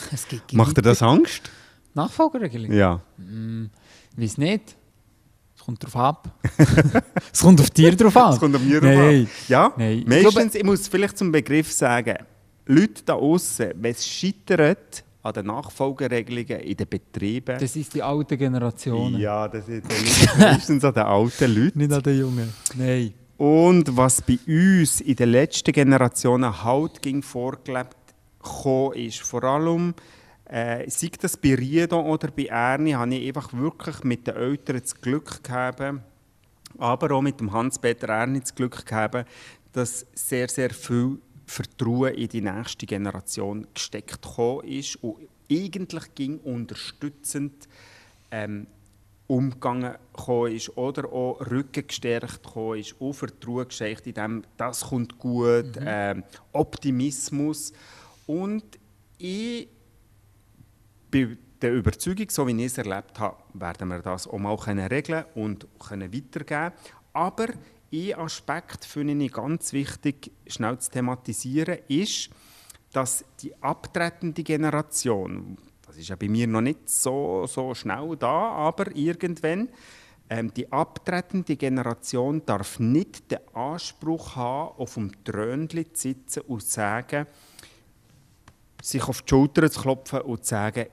Macht 0.53 0.77
dir 0.77 0.81
das 0.81 1.01
Angst? 1.01 1.49
Nachfolgeregelung? 1.93 2.71
Ja. 2.71 3.01
Hm, 3.17 3.69
weiß 4.15 4.37
nicht. 4.37 4.75
Es 5.55 5.63
kommt 5.63 5.83
darauf 5.83 5.95
ab. 5.95 6.31
es 7.33 7.41
kommt 7.41 7.59
auf 7.59 7.69
dir 7.71 7.95
drauf 7.95 8.15
an. 8.15 8.33
Es 8.33 8.39
kommt 8.39 8.55
auf 8.55 8.61
mir 8.61 8.79
drauf 8.79 8.97
an. 8.97 9.27
Ja, 9.47 9.73
Nein. 9.75 10.03
meistens, 10.07 10.53
ich, 10.55 10.61
ich 10.61 10.65
muss 10.65 10.87
vielleicht 10.87 11.17
zum 11.17 11.31
Begriff 11.31 11.71
sagen, 11.71 12.17
Leute 12.67 13.01
da 13.05 13.13
außen, 13.15 13.71
wenn 13.75 13.91
es 13.91 14.05
scheitert, 14.05 15.03
an 15.23 15.33
den 15.33 15.45
Nachfolgeregelungen 15.47 16.59
in 16.61 16.77
den 16.77 16.87
Betrieben. 16.87 17.57
Das 17.59 17.75
ist 17.75 17.93
die 17.93 18.01
alte 18.01 18.37
Generation. 18.37 19.17
Ja, 19.17 19.47
das 19.47 19.67
ist 19.67 19.85
meistens 20.37 20.83
an 20.83 20.93
den 20.93 21.03
alten 21.03 21.55
Leuten. 21.55 21.79
Nicht 21.79 21.91
an 21.91 22.03
den 22.03 22.19
Jungen. 22.19 22.53
Nein. 22.75 23.13
Und 23.37 23.95
was 23.95 24.21
bei 24.21 24.39
uns 24.47 25.01
in 25.01 25.15
den 25.15 25.29
letzten 25.29 25.71
Generationen 25.71 26.63
halt 26.63 27.01
ging 27.01 27.21
vorgelebt 27.21 27.95
ist, 28.95 29.19
vor 29.19 29.43
allem 29.43 29.93
äh, 30.45 30.89
sei 30.89 31.11
das 31.19 31.37
bei 31.37 31.53
Riedo 31.53 31.99
oder 31.99 32.29
bei 32.31 32.45
Ernie, 32.45 32.95
habe 32.95 33.13
ich 33.13 33.27
einfach 33.27 33.53
wirklich 33.53 34.03
mit 34.03 34.25
den 34.25 34.35
Eltern 34.35 34.79
das 34.79 34.99
Glück 34.99 35.43
gehabt, 35.43 35.83
aber 36.77 37.11
auch 37.11 37.21
mit 37.21 37.39
dem 37.39 37.51
Hans-Peter 37.51 38.07
Ernie 38.09 38.39
das 38.39 38.55
Glück 38.55 38.85
gehabt, 38.85 39.27
dass 39.73 40.05
sehr, 40.15 40.47
sehr 40.47 40.71
viel 40.71 41.19
Vertrauen 41.47 42.13
in 42.13 42.27
die 42.27 42.41
nächste 42.41 42.85
Generation 42.85 43.65
gesteckt 43.73 44.19
ist 44.63 44.95
und 44.97 45.27
eigentlich 45.49 46.13
ging 46.13 46.39
unterstützend 46.39 47.67
ähm, 48.31 48.67
umgegangen 49.27 49.95
ist 50.49 50.77
oder 50.77 51.11
auch 51.11 51.39
Rücken 51.39 51.87
gestärkt 51.87 52.41
ist, 52.75 52.95
auch 52.99 53.13
Vertrauen 53.13 53.67
geschenkt 53.67 54.07
in 54.07 54.13
dem, 54.13 54.43
das 54.57 54.81
kommt 54.81 55.17
gut, 55.17 55.75
mhm. 55.79 55.85
ähm, 55.85 56.23
Optimismus 56.51 57.73
und 58.25 58.63
ich 59.17 59.69
bin 61.09 61.37
der 61.61 61.73
Überzeugung, 61.73 62.29
so 62.29 62.45
wie 62.45 62.51
ich 62.51 62.65
es 62.65 62.77
erlebt 62.77 63.19
habe, 63.19 63.37
werden 63.53 63.87
wir 63.87 63.99
das 63.99 64.27
auch 64.27 64.37
mal 64.37 64.55
regeln 64.55 65.25
und 65.33 65.65
weitergeben 65.79 66.45
können. 66.45 66.73
Aber 67.13 67.47
ein 67.91 68.13
Aspekt 68.15 68.85
finde 68.85 69.23
ich 69.23 69.31
ganz 69.31 69.73
wichtig, 69.73 70.31
schnell 70.47 70.77
zu 70.79 70.91
thematisieren, 70.91 71.79
ist, 71.87 72.29
dass 72.91 73.23
die 73.39 73.53
abtretende 73.61 74.43
Generation, 74.43 75.57
das 75.85 75.97
ist 75.97 76.09
ja 76.09 76.15
bei 76.15 76.27
mir 76.27 76.47
noch 76.47 76.61
nicht 76.61 76.89
so, 76.89 77.45
so 77.47 77.73
schnell 77.73 78.15
da, 78.17 78.51
aber 78.51 78.93
irgendwann, 78.95 79.69
ähm, 80.29 80.53
die 80.53 80.69
abtretende 80.71 81.55
Generation 81.55 82.45
darf 82.45 82.79
nicht 82.79 83.31
den 83.31 83.39
Anspruch 83.53 84.35
haben, 84.35 84.77
auf 84.77 84.95
dem 84.95 85.11
Trönchen 85.23 85.93
zu 85.93 86.09
sitzen 86.09 86.41
und 86.41 86.63
zu 86.63 86.69
sagen, 86.69 87.27
sich 88.81 89.03
auf 89.07 89.21
die 89.21 89.29
Schulter 89.29 89.71
zu 89.71 89.81
klopfen 89.81 90.21
und 90.21 90.43
zu 90.43 90.49
sagen, 90.49 90.87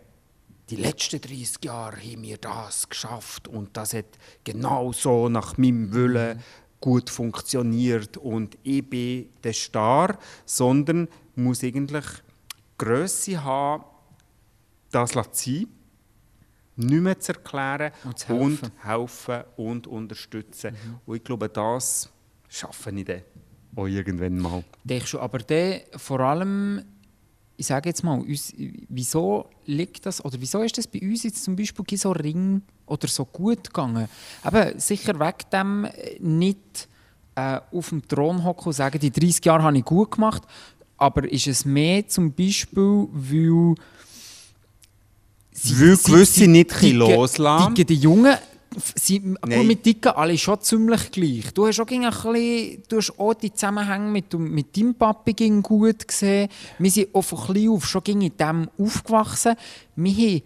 die 0.71 0.77
letzten 0.77 1.21
30 1.21 1.65
Jahre 1.65 1.97
haben 1.97 2.23
wir 2.23 2.39
das 2.39 2.89
geschafft 2.89 3.49
und 3.49 3.77
das 3.77 3.93
hat 3.93 4.07
genau 4.45 4.93
so 4.93 5.29
nach 5.29 5.59
meinem 5.59 5.93
Willen 5.93 6.43
gut 6.85 7.09
funktioniert 7.09 8.19
und 8.19 8.59
ich 8.63 8.87
bin 8.87 9.31
der 9.43 9.55
Star, 9.55 10.19
sondern 10.45 11.09
muss 11.35 11.65
eigentlich 11.65 12.05
Größe 12.77 13.43
haben, 13.43 13.85
das 14.91 15.13
zu 15.13 15.23
sein, 15.33 15.67
nicht 16.77 17.01
mehr 17.01 17.19
zu 17.19 17.33
erklären 17.33 17.91
und, 18.05 18.19
zu 18.19 18.29
helfen. 18.29 18.43
und 18.43 18.85
helfen 18.85 19.45
und 19.57 19.87
unterstützen. 19.87 20.75
Mhm. 20.75 21.01
Und 21.07 21.17
ich 21.17 21.25
glaube, 21.25 21.49
das 21.49 22.11
schaffe 22.51 22.91
ich 22.91 23.07
dann 23.07 23.23
auch 23.77 23.87
irgendwann 23.87 24.39
mal. 24.39 24.63
Denkst 24.85 25.13
du 25.13 25.21
aber 25.21 25.39
dann 25.39 25.81
vor 25.97 26.21
allem 26.21 26.85
ich 27.57 27.67
sage 27.67 27.89
jetzt 27.89 28.03
mal, 28.03 28.21
uns, 28.21 28.53
wieso 28.89 29.47
liegt 29.67 30.07
das, 30.07 30.25
oder 30.25 30.37
wieso 30.41 30.63
ist 30.63 30.77
das 30.77 30.87
bei 30.87 31.01
uns 31.01 31.23
jetzt 31.23 31.45
zum 31.45 31.57
Beispiel 31.57 31.85
so 31.97 32.11
ring 32.13 32.63
oder 32.87 33.07
so 33.09 33.25
gut 33.25 33.65
gegangen? 33.65 34.09
Eben, 34.45 34.79
sicher 34.79 35.19
wegen 35.19 35.51
dem 35.53 35.85
äh, 35.85 36.19
nicht 36.21 36.89
äh, 37.35 37.61
auf 37.73 37.91
dem 37.91 38.07
Thron 38.07 38.45
hocken 38.45 38.67
und 38.67 38.73
sagen, 38.73 38.99
die 38.99 39.11
30 39.11 39.45
Jahre 39.45 39.63
habe 39.63 39.79
ich 39.79 39.85
gut 39.85 40.13
gemacht, 40.13 40.43
aber 40.97 41.31
ist 41.31 41.47
es 41.47 41.65
mehr 41.65 42.07
zum 42.09 42.33
Beispiel, 42.33 43.09
weil 43.13 43.75
Sie, 45.57 45.81
weil 45.81 45.97
gewisse 45.97 46.33
sie, 46.41 46.47
nicht 46.49 46.83
loslassen. 46.83 47.75
Die 47.77 47.95
Jungen 47.95 48.37
sind 48.95 49.39
mit 49.47 49.85
Dicken 49.87 50.13
alle 50.13 50.37
schon 50.39 50.61
ziemlich 50.61 51.11
gleich. 51.11 51.53
Du 51.55 51.67
hast 51.67 51.81
auch, 51.81 51.87
ein 51.87 52.01
bisschen, 52.01 52.83
du 52.89 52.97
hast 52.97 53.19
auch 53.19 53.35
die 53.35 53.53
Zusammenhänge 53.53 54.11
mit, 54.11 54.33
mit 54.39 54.77
deinem 54.77 54.95
Papi 54.95 55.35
gut 55.63 56.07
gesehen. 56.07 56.49
Wir 56.79 56.91
sind 56.91 57.15
auch 57.15 57.23
von 57.23 57.39
klein 57.39 57.69
auf 57.69 57.87
schon 57.87 58.03
in 58.05 58.37
dem 58.37 58.69
aufgewachsen. 58.79 59.55
Wir 59.97 60.13
haben 60.13 60.43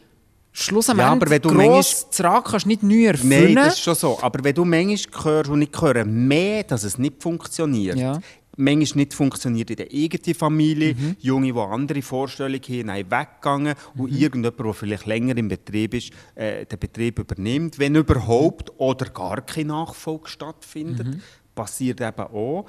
schlussendlich 0.52 1.06
ja, 1.06 1.12
aber 1.12 1.30
wenn 1.30 1.42
du 1.42 1.48
gross 1.50 2.06
kannst 2.44 2.66
nicht 2.66 2.82
neu 2.82 3.06
erfüllen. 3.06 3.54
Nein, 3.54 3.54
das 3.54 3.74
ist 3.74 3.80
schon 3.80 3.94
so. 3.94 4.18
Aber 4.20 4.42
wenn 4.42 4.54
du 4.54 4.64
manchmal 4.64 5.24
hörst 5.24 5.50
und 5.50 5.62
ich 5.62 5.80
höre 5.80 6.04
mehr, 6.04 6.64
dass 6.64 6.84
es 6.84 6.98
nicht 6.98 7.22
funktioniert, 7.22 7.96
ja 7.96 8.18
manchmal 8.58 9.04
nicht 9.04 9.14
funktioniert 9.14 9.70
in 9.70 9.76
der 9.76 9.88
eigenen 9.92 10.34
Familie. 10.34 10.94
Mhm. 10.94 11.16
Junge, 11.20 11.52
die 11.52 11.58
andere 11.58 12.02
Vorstellungen 12.02 12.88
haben, 12.88 13.10
weggegangen 13.10 13.74
mhm. 13.94 14.00
und 14.00 14.12
irgendjemand, 14.12 14.58
der 14.58 14.74
vielleicht 14.74 15.06
länger 15.06 15.36
im 15.36 15.48
Betrieb 15.48 15.94
ist, 15.94 16.12
äh, 16.34 16.66
den 16.66 16.78
Betrieb 16.78 17.18
übernimmt, 17.18 17.78
wenn 17.78 17.94
überhaupt, 17.94 18.72
oder 18.78 19.06
gar 19.06 19.40
keine 19.42 19.68
Nachfolge 19.68 20.28
stattfindet. 20.28 21.06
Mhm. 21.06 21.20
Passiert 21.54 22.00
eben 22.00 22.20
auch. 22.20 22.66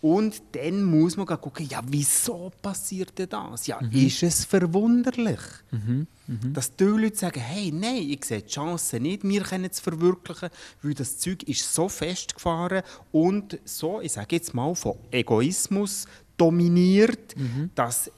Und 0.00 0.40
dann 0.52 0.84
muss 0.84 1.16
man 1.16 1.26
gucken, 1.26 1.66
ja, 1.68 1.82
wieso 1.84 2.52
passiert 2.62 3.18
denn 3.18 3.28
das? 3.28 3.66
Ja, 3.66 3.80
mhm. 3.80 3.90
ist 3.90 4.22
es 4.22 4.44
verwunderlich, 4.44 5.40
mhm. 5.72 6.06
Mhm. 6.28 6.52
dass 6.52 6.76
die 6.76 6.84
Leute 6.84 7.16
sagen, 7.16 7.40
hey, 7.40 7.72
nein, 7.72 8.08
ich 8.08 8.24
sehe 8.24 8.42
die 8.42 8.48
Chance 8.48 9.00
nicht, 9.00 9.24
wir 9.24 9.42
können 9.42 9.68
es 9.70 9.80
verwirklichen, 9.80 10.50
weil 10.82 10.94
das 10.94 11.18
Zeug 11.18 11.42
ist 11.44 11.74
so 11.74 11.88
festgefahren 11.88 12.82
und 13.10 13.58
so, 13.64 14.00
ich 14.00 14.12
sage 14.12 14.36
jetzt 14.36 14.54
mal, 14.54 14.72
von 14.76 14.94
Egoismus 15.10 16.06
dominiert, 16.36 17.36
mhm. 17.36 17.70
dass 17.74 18.08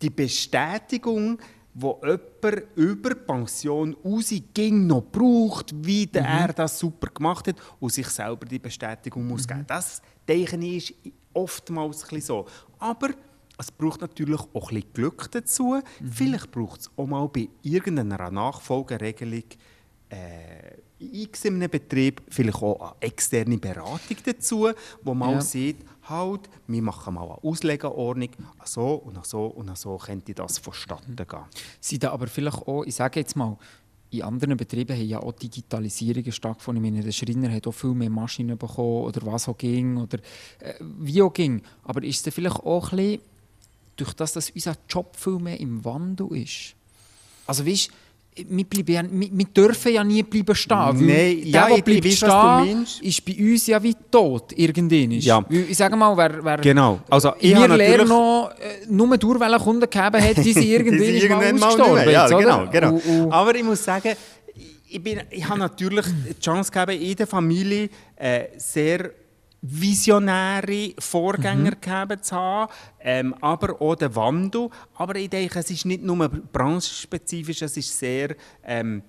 die 0.00 0.10
Bestätigung 0.10 1.38
wo 1.74 2.00
jemand 2.04 2.62
über 2.76 3.10
die 3.10 3.16
Pension 3.16 3.96
rausging, 4.04 4.86
noch 4.86 5.02
braucht, 5.02 5.74
wie 5.84 6.06
der 6.06 6.24
er 6.24 6.52
das 6.52 6.78
super 6.78 7.08
gemacht 7.08 7.48
hat 7.48 7.56
und 7.80 7.92
sich 7.92 8.06
selber 8.08 8.46
die 8.46 8.60
Bestätigung 8.60 9.26
muss 9.26 9.46
geben. 9.46 9.64
Das, 9.66 10.00
denke 10.26 10.56
ich, 10.64 10.90
ist 11.04 11.12
oftmals 11.32 12.10
ein 12.12 12.20
so. 12.20 12.46
Aber 12.78 13.08
es 13.58 13.70
braucht 13.70 14.00
natürlich 14.00 14.38
auch 14.40 14.70
ein 14.70 14.76
bisschen 14.76 14.92
Glück 14.92 15.30
dazu. 15.30 15.80
Vielleicht 16.10 16.50
braucht 16.50 16.80
es 16.82 16.90
auch 16.96 17.06
mal 17.06 17.28
bei 17.28 17.48
irgendeiner 17.62 18.30
Nachfolgeregelung 18.30 19.44
äh, 20.10 20.78
in 20.98 21.28
einem 21.56 21.70
Betrieb 21.70 22.22
vielleicht 22.28 22.62
auch 22.62 22.80
eine 22.80 22.92
externe 23.00 23.58
Beratung 23.58 24.16
dazu, 24.24 24.68
wo 25.02 25.12
man 25.14 25.32
Ja. 25.32 25.40
sieht, 25.40 25.76
halt, 26.08 26.48
wir 26.66 26.82
machen 26.82 27.14
mal 27.14 27.22
eine 27.22 27.44
Auslegeordnung, 27.44 28.30
ach 28.58 28.66
so 28.66 28.94
und 28.94 29.24
so 29.26 29.46
und 29.46 29.76
so 29.76 29.96
könnte 29.96 30.34
das 30.34 30.58
vonstatten 30.58 31.16
gehen. 31.16 31.26
Sind 31.80 32.02
da 32.02 32.12
aber 32.12 32.26
vielleicht 32.26 32.66
auch, 32.66 32.84
ich 32.84 32.94
sage 32.94 33.20
jetzt 33.20 33.36
mal, 33.36 33.56
in 34.10 34.22
anderen 34.22 34.56
Betrieben 34.56 34.96
haben 34.96 35.06
ja 35.06 35.18
auch 35.18 35.32
Digitalisierungen 35.32 36.30
stattgefunden. 36.30 36.84
Ich 36.84 36.90
meine, 36.90 37.04
der 37.04 37.12
Schreiner 37.12 37.52
hat 37.52 37.66
auch 37.66 37.72
viel 37.72 37.94
mehr 37.94 38.10
Maschinen 38.10 38.56
bekommen 38.56 39.04
oder 39.04 39.20
was 39.26 39.48
auch 39.48 39.58
ging 39.58 39.96
oder 39.96 40.18
äh, 40.60 40.74
wie 40.80 41.20
auch 41.20 41.32
ging. 41.32 41.62
Aber 41.82 42.02
ist 42.04 42.26
es 42.26 42.32
vielleicht 42.32 42.60
auch 42.60 42.92
ein 42.92 42.96
bisschen, 42.96 43.20
durch 43.96 44.12
das, 44.14 44.32
dass 44.32 44.50
unser 44.50 44.76
Job 44.88 45.16
viel 45.16 45.38
mehr 45.38 45.58
im 45.58 45.84
Wandel 45.84 46.36
ist? 46.36 46.74
Also 47.46 47.66
weißt 47.66 47.90
wir, 48.36 48.64
bleiben 48.64 48.92
ja, 48.92 49.02
wir, 49.08 49.28
wir 49.32 49.44
dürfen 49.46 49.92
ja 49.92 50.02
nie 50.02 50.22
bleiben 50.24 50.54
stehen. 50.54 50.76
weil 50.76 50.92
Nein, 50.94 51.06
der, 51.06 51.32
ja, 51.46 51.66
der 51.68 51.76
ich- 51.78 51.84
bleibt 51.84 52.06
stehen, 52.12 52.86
ist 53.02 53.24
bei 53.24 53.36
uns 53.38 53.66
ja 53.68 53.82
wie 53.82 53.94
tot 54.10 54.52
irgendwann. 54.56 55.10
Ja. 55.12 55.44
Weil 55.48 55.66
Ich 55.70 55.76
sage 55.76 55.94
mal, 55.96 56.16
wer, 56.16 56.44
wer 56.44 56.58
Genau. 56.58 57.00
Also, 57.08 57.32
ich 57.38 57.52
Lehre 57.54 57.68
natürlich- 57.68 58.08
noch 58.08 58.50
äh, 58.58 58.86
nur 58.90 59.16
Durwellenkunden 59.18 59.88
gegeben 59.88 60.22
hat, 60.22 60.36
die 60.44 60.52
sind 60.52 60.64
irgendwann, 60.64 60.98
Die 60.98 61.20
sind 61.20 61.30
mal 61.30 61.42
irgendwann 61.44 61.58
mal 61.60 61.66
ausgestorben. 61.68 62.04
mehr. 62.04 62.10
Ja, 62.12 62.28
jetzt, 62.28 62.38
genau, 62.38 62.66
genau. 62.70 62.90
Und- 62.94 63.06
und- 63.26 63.32
Aber 63.32 63.54
ich 63.54 63.62
muss 63.64 63.84
sagen, 63.84 64.12
ich, 64.88 65.02
bin, 65.02 65.20
ich 65.30 65.48
habe 65.48 65.58
natürlich 65.58 66.06
die 66.28 66.38
Chance 66.40 66.70
gegeben, 66.72 67.02
in 67.02 67.16
der 67.16 67.26
Familie 67.26 67.88
äh, 68.16 68.44
sehr 68.56 69.10
visionäre 69.66 70.92
Vorgänger 70.98 71.72
Mhm. 71.72 71.80
gegeben 71.80 72.22
zu 72.22 72.36
haben, 72.36 72.72
ähm, 73.00 73.34
aber 73.40 73.80
auch 73.80 73.94
den 73.94 74.14
Wandel. 74.14 74.68
Aber 74.94 75.16
ich 75.16 75.30
denke, 75.30 75.58
es 75.58 75.70
ist 75.70 75.86
nicht 75.86 76.02
nur 76.02 76.28
branchenspezifisch, 76.28 77.62
es 77.62 77.76
ist 77.78 77.98
sehr 77.98 78.36
ähm, 78.62 79.02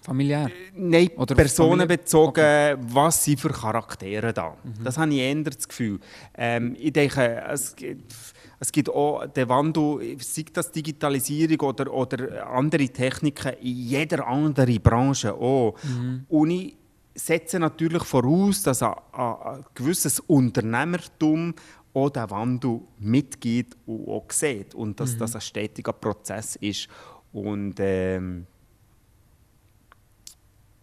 Familiär. 0.00 0.50
nein, 0.74 1.10
Oder 1.16 1.34
personenbezogen, 1.36 2.76
was 2.92 3.24
sind 3.24 3.38
für 3.40 3.50
Charaktere 3.50 4.32
da. 4.32 4.56
Mhm. 4.62 4.84
Das 4.84 4.98
habe 4.98 5.12
ich 5.12 5.18
eher 5.18 5.34
das 5.42 5.68
Gefühl. 5.68 6.00
Ähm, 6.36 6.76
ich 6.78 6.92
denke, 6.92 7.42
es 7.48 7.74
gibt, 7.76 8.12
es 8.58 8.72
gibt 8.72 8.90
auch 8.90 9.26
den 9.26 9.48
Wandel, 9.48 10.16
sei 10.20 10.44
das 10.52 10.72
Digitalisierung 10.72 11.60
oder, 11.68 11.92
oder 11.92 12.46
andere 12.48 12.88
Techniken, 12.88 13.52
in 13.60 13.76
jeder 13.76 14.26
anderen 14.26 14.80
Branche 14.80 15.34
auch. 15.34 15.76
Mhm. 15.84 16.26
Und 16.28 16.72
ich 17.14 17.22
setze 17.22 17.58
natürlich 17.58 18.04
voraus, 18.04 18.62
dass 18.62 18.82
ein, 18.82 18.94
ein, 19.12 19.64
gewisses 19.74 20.20
Unternehmertum 20.20 21.54
auch 21.94 22.10
den 22.10 22.30
Wandel 22.30 22.80
mitgeht 22.98 23.76
und 23.86 24.08
auch 24.08 24.30
sieht. 24.30 24.74
Und 24.74 24.90
Mhm. 24.90 24.96
dass 24.96 25.16
das 25.18 25.34
ein 25.34 25.40
stetiger 25.40 25.92
Prozess 25.92 26.56
ist. 26.56 26.88
Und 27.32 27.74
ähm, 27.78 28.46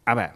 aber 0.05 0.33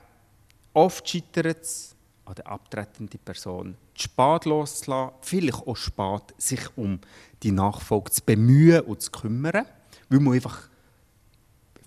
oft 0.73 1.07
scheitert 1.07 1.61
es 1.61 1.95
an 2.25 2.35
der 2.35 2.47
abtretenden 2.47 3.19
Person, 3.19 3.75
zu 3.95 4.03
spät 4.03 4.45
loszulassen, 4.45 5.15
vielleicht 5.21 5.67
auch 5.67 5.75
spät, 5.75 6.33
sich 6.37 6.61
um 6.75 6.99
die 7.41 7.51
Nachfolge 7.51 8.11
zu 8.11 8.21
bemühen 8.23 8.81
und 8.81 9.01
zu 9.01 9.11
kümmern, 9.11 9.65
weil 10.09 10.19
man 10.19 10.33
einfach, 10.33 10.69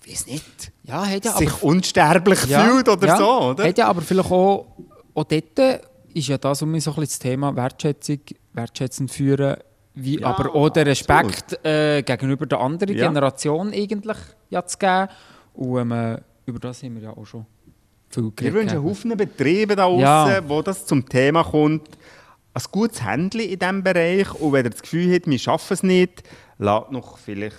weiß 0.09 0.27
nicht, 0.27 0.71
Ja, 0.83 1.05
hat 1.05 1.25
ja 1.25 1.31
sich 1.33 1.49
aber, 1.51 1.63
unsterblich 1.63 2.39
fühlt 2.39 2.87
oder 2.89 3.07
ja, 3.07 3.17
so, 3.17 3.41
oder? 3.49 3.63
Hat 3.67 3.77
ja 3.77 3.87
aber 3.87 4.01
vielleicht 4.01 4.31
auch, 4.31 4.65
auch 5.13 5.23
dort 5.23 5.81
ist 6.13 6.27
ja 6.27 6.37
das 6.37 6.61
um 6.61 6.71
mich 6.71 6.83
so 6.83 6.91
ein 6.91 6.95
bisschen 6.95 7.09
das 7.09 7.19
Thema 7.19 7.55
Wertschätzung, 7.55 8.19
wertschätzend 8.53 9.11
führen, 9.11 9.57
wie 9.93 10.19
Ja, 10.19 10.27
aber 10.27 10.53
auch 10.53 10.69
der 10.69 10.85
Respekt 10.85 11.63
äh, 11.65 12.01
gegenüber 12.03 12.45
der 12.45 12.59
anderen 12.59 12.95
Ja. 12.95 13.07
Generation 13.07 13.73
eigentlich 13.73 14.17
ja, 14.49 14.65
zu 14.65 14.77
geben. 14.77 15.07
Und 15.53 15.91
ähm, 15.91 16.17
über 16.45 16.59
das 16.59 16.83
haben 16.83 16.95
wir 16.95 17.01
ja 17.03 17.09
auch 17.17 17.25
schon 17.25 17.45
viel 18.09 18.23
Wir 18.23 18.31
geredet. 18.31 18.53
wünschen 18.55 18.83
Haufen 18.83 19.17
Betriebe 19.17 19.75
da 19.75 19.83
draußen, 19.85 19.99
Ja. 20.01 20.41
wo 20.47 20.61
das 20.61 20.85
zum 20.85 21.07
Thema 21.07 21.43
kommt. 21.43 21.87
Ein 22.53 22.63
gutes 22.71 23.03
Händchen 23.03 23.41
in 23.41 23.59
diesem 23.59 23.83
Bereich. 23.83 24.33
Und 24.35 24.53
wenn 24.53 24.65
ihr 24.65 24.69
das 24.71 24.81
Gefühl 24.81 25.13
habt, 25.13 25.27
wir 25.27 25.37
schaffen 25.39 25.73
es 25.73 25.83
nicht, 25.83 26.23
lasst 26.59 26.91
noch 26.91 27.17
vielleicht 27.17 27.55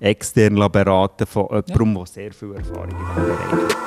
extern 0.00 0.54
beraten 0.70 1.26
von 1.26 1.48
jemandem, 1.50 1.94
der 1.94 2.06
sehr 2.06 2.32
viel 2.32 2.54
Erfahrung 2.54 3.08
hat. 3.08 3.80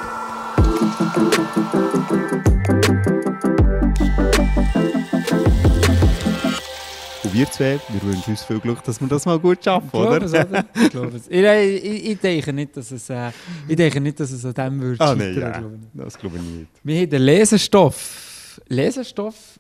Und 7.23 7.34
wir 7.34 7.49
zwei, 7.52 7.80
wir 7.89 8.02
wünschen 8.04 8.32
uns 8.32 8.43
viel 8.43 8.60
Glück, 8.60 8.84
dass 8.84 9.02
wir 9.02 9.08
das 9.08 9.26
mal 9.26 9.39
gut 9.39 9.63
schaffen, 9.63 9.89
Ich 9.91 9.99
oder? 9.99 10.21
es, 10.21 10.34
oder? 10.34 10.65
Ich, 10.76 10.89
glaube 10.89 11.17
es. 11.17 11.28
Ich, 11.28 11.43
ich, 11.43 12.12
ich, 12.12 12.19
denke 12.19 12.54
nicht, 12.54 12.78
dass 12.78 12.91
es, 12.91 13.10
äh, 13.10 13.32
ich 13.67 13.76
denke 13.76 13.99
nicht, 13.99 14.19
dass 14.19 14.32
es 14.32 14.45
an 14.45 14.54
dem 14.54 14.82
würde 14.82 15.04
Ah, 15.04 15.15
nein, 15.15 15.34
scheitern, 15.34 15.52
ja. 15.52 15.60
glaube 15.60 15.80
das 15.93 16.17
glaube 16.17 16.38
ich 16.38 16.43
nicht. 16.43 16.71
Wir 16.84 17.02
haben 17.02 17.10
den 17.10 17.21
Lesestoff. 17.21 18.62
Lesestoff 18.67 19.60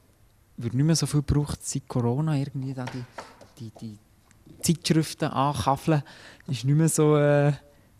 wird 0.57 0.73
nicht 0.73 0.85
mehr 0.85 0.95
so 0.95 1.05
viel 1.07 1.21
gebraucht 1.21 1.59
seit 1.63 1.87
Corona. 1.87 2.37
Irgendwie 2.37 2.73
die, 2.73 3.03
die, 3.59 3.71
die 3.81 3.97
Zeitschriften 4.63 5.25
ankaffeln 5.25 6.01
ist 6.47 6.63
nicht 6.65 6.75
mehr 6.77 6.89
so. 6.89 7.17
Äh, 7.17 7.49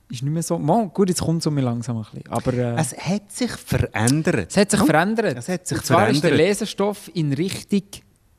ist 0.09 0.21
nicht 0.21 0.33
mehr 0.33 0.43
so. 0.43 0.59
Mal, 0.59 0.89
gut, 0.89 1.09
jetzt 1.09 1.21
kommt 1.21 1.41
es 1.41 1.47
um 1.47 1.55
mich 1.55 1.63
langsam 1.63 1.97
ein 1.97 2.03
bisschen. 2.03 2.27
Aber 2.31 2.53
äh, 2.53 2.75
Es 2.79 2.95
hat 2.97 3.31
sich 3.31 3.51
verändert. 3.51 4.47
es 4.51 4.57
hat 4.57 4.69
sich 4.71 4.79
verändert. 4.81 5.37
Es 5.37 5.49
hat 5.49 5.65
sich 5.67 5.77
Und 5.79 5.85
zwar 5.85 6.09
ist 6.09 6.23
der 6.23 6.29
verändert. 6.29 6.47
Lesestoff 6.47 7.09
in 7.13 7.33
Richtung 7.33 7.81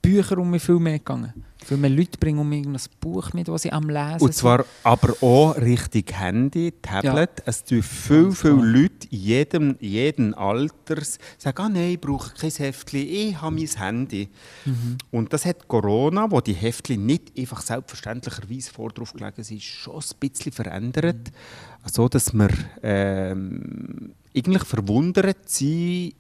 Bücher 0.05 0.39
um 0.39 0.51
mich 0.51 0.63
viel 0.63 0.79
mehr 0.79 0.99
gegangen. 0.99 1.33
Viel 1.65 1.79
mehr 1.79 1.89
Leute 1.89 2.19
bringen 2.19 2.39
um 2.39 2.49
mich 2.49 2.67
ein 2.67 2.77
Buch 3.01 3.33
mit, 3.33 3.49
das 3.49 3.63
sie 3.63 3.73
am 3.73 3.89
Lesen 3.89 4.21
Und 4.21 4.35
zwar 4.35 4.67
aber 4.83 5.15
auch 5.23 5.57
richtig 5.57 6.13
Handy, 6.13 6.75
Tablet. 6.83 7.43
Es 7.47 7.65
tun 7.65 7.83
viele 7.83 8.33
klar. 8.33 8.57
Leute 8.57 9.09
in 9.11 9.19
jedem, 9.19 9.77
jeden 9.81 10.35
Alters 10.35 11.19
sagen, 11.39 11.63
ah 11.63 11.69
nein, 11.71 11.93
ich 11.93 12.01
brauche 12.01 12.35
kein 12.35 12.51
Heftchen, 12.51 13.01
ich 13.01 13.41
habe 13.41 13.55
mein 13.55 13.67
Handy. 13.67 14.29
Mhm. 14.67 14.99
Und 15.11 15.33
das 15.33 15.47
hat 15.47 15.67
Corona, 15.67 16.31
wo 16.31 16.43
die 16.43 16.53
Heftchen 16.53 17.07
nicht 17.07 17.33
einfach 17.39 17.63
selbstverständlicherweise 17.63 18.71
vor 18.71 18.91
drauf 18.91 19.15
gelegen 19.15 19.43
sind, 19.43 19.63
schon 19.63 19.95
ein 19.95 20.19
bisschen 20.21 20.53
verändert. 20.53 21.31
Mhm. 21.31 21.89
So 21.91 22.09
dass 22.09 22.35
wir 22.35 22.51
ähm, 22.83 24.13
eigentlich 24.37 24.65
verwundert 24.65 25.49
sind. 25.49 26.15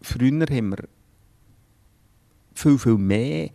Früher 0.00 0.46
haben 0.46 0.70
wir 0.70 0.84
viel, 2.54 2.78
viel 2.78 2.98
mehr 2.98 3.50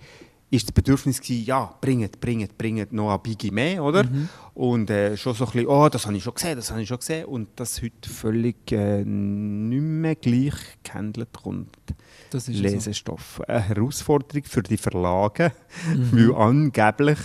ist 0.51 0.67
das 0.67 0.71
Bedürfnis 0.71 1.21
gewesen, 1.21 1.45
ja, 1.45 1.75
bringet, 1.79 2.19
bringet, 2.19 2.57
bringet 2.57 2.91
noch 2.91 3.13
ein 3.13 3.21
Biggie 3.21 3.51
mehr, 3.51 3.83
oder? 3.83 4.03
Mhm. 4.03 4.29
Und 4.55 4.89
äh, 4.89 5.15
schon 5.15 5.35
so 5.35 5.45
ein 5.45 5.51
bisschen, 5.51 5.67
oh, 5.67 5.89
das 5.89 6.05
habe 6.07 6.17
ich 6.17 6.23
schon 6.23 6.33
gesehen, 6.33 6.55
das 6.55 6.71
habe 6.71 6.81
ich 6.81 6.87
schon 6.87 6.97
gesehen. 6.97 7.25
Und 7.25 7.49
das 7.55 7.81
heute 7.81 8.09
völlig 8.09 8.71
äh, 8.71 9.03
nicht 9.05 9.81
mehr 9.81 10.15
gleich 10.15 10.55
gehandelt 10.83 11.29
kommt. 11.43 11.75
Das 12.31 12.49
ist 12.49 12.57
so. 12.57 12.63
Lesestoff. 12.63 13.41
Eine 13.47 13.61
Herausforderung 13.61 14.43
für 14.43 14.63
die 14.63 14.77
Verlage, 14.77 15.51
Mhm. 15.87 16.11
weil 16.33 16.35
angeblich 16.35 17.19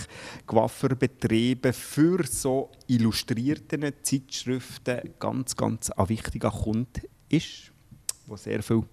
Coiffeurbetriebe 0.45 1.73
für 1.73 2.23
so 2.25 2.69
illustrierten 2.87 3.91
Zeitschriften 4.03 5.15
ganz, 5.19 5.55
ganz 5.55 5.89
ein 5.89 6.09
wichtiger 6.09 6.51
Kunde 6.51 7.01
ist, 7.29 7.71
der 8.29 8.37
sehr 8.37 8.61
viel 8.63 8.83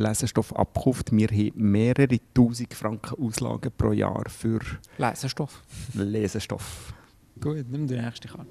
Lesestoff 0.00 0.54
abkauft. 0.56 1.12
Wir 1.12 1.28
haben 1.28 1.52
mehrere 1.54 2.18
tausend 2.34 2.72
Franken 2.74 3.22
Auslagen 3.22 3.70
pro 3.76 3.92
Jahr 3.92 4.28
für 4.28 4.60
Lesestoff. 4.98 5.62
Lesestoff. 5.94 6.94
Gut, 7.38 7.68
nimm 7.68 7.86
die 7.86 7.96
nächste 7.96 8.28
Karte. 8.28 8.46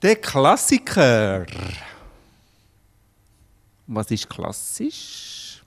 Der 0.00 0.16
Klassiker. 0.16 1.46
Was 3.86 4.10
ist 4.10 4.28
klassisch? 4.28 5.62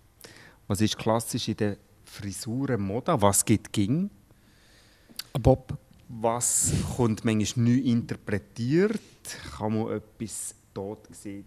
Was 0.68 0.80
ist 0.80 0.98
klassisch 0.98 1.50
in 1.50 1.58
der 1.58 1.78
Frisurenmode? 2.06 3.22
Was 3.22 3.44
geht 3.44 3.74
ging? 3.74 4.10
Ein 5.34 5.42
Bob. 5.42 5.78
Was 6.08 6.72
kommt 6.96 7.26
manchmal 7.26 7.66
neu 7.66 7.80
interpretiert? 7.80 9.00
Kann 9.58 9.78
man 9.78 9.98
etwas 9.98 10.56
tot 10.74 11.08
sehen? 11.12 11.46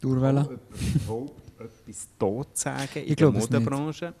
Durwellen. 0.00 0.46
überhaupt 0.94 1.60
etwas 1.60 2.08
tot 2.18 2.56
sagen 2.56 2.88
in 2.94 3.08
Ich 3.08 3.16
der. 3.16 3.30
Modebranche? 3.30 4.14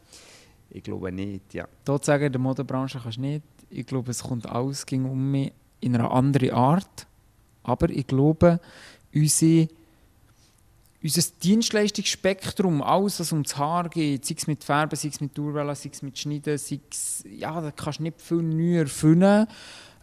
Ich 0.70 0.82
glaube 0.82 1.10
nicht, 1.12 1.54
ja. 1.54 1.66
Dort 1.84 2.04
sagen, 2.04 2.24
in 2.24 2.32
der 2.32 2.40
Modebranche 2.40 3.00
kannst 3.02 3.18
du 3.18 3.22
nicht. 3.22 3.42
Ich 3.70 3.86
glaube, 3.86 4.10
es 4.10 4.22
kommt 4.22 4.46
alles 4.46 4.84
ging 4.84 5.04
um 5.04 5.30
mich 5.30 5.52
in 5.80 5.94
einer 5.94 6.10
anderen 6.10 6.50
Art. 6.50 7.06
Aber 7.62 7.88
ich 7.90 8.06
glaube, 8.06 8.60
unsere, 9.14 9.68
unser 11.02 11.22
Dienstleistungsspektrum, 11.42 12.82
alles 12.82 13.20
was 13.20 13.32
ums 13.32 13.56
Haar 13.56 13.88
geht, 13.88 14.24
sei 14.24 14.34
es 14.36 14.46
mit 14.46 14.64
Färben, 14.64 14.96
sei 14.96 15.08
es 15.08 15.20
mit 15.20 15.36
Durwellen, 15.36 15.74
sei 15.74 15.90
es 15.92 16.02
mit 16.02 16.18
Schneiden, 16.18 16.58
sei 16.58 16.80
es, 16.90 17.24
ja, 17.28 17.60
da 17.60 17.70
kannst 17.70 17.98
du 17.98 18.04
nicht 18.04 18.20
viel 18.20 18.42
neu 18.42 18.78
erfinden. 18.78 19.46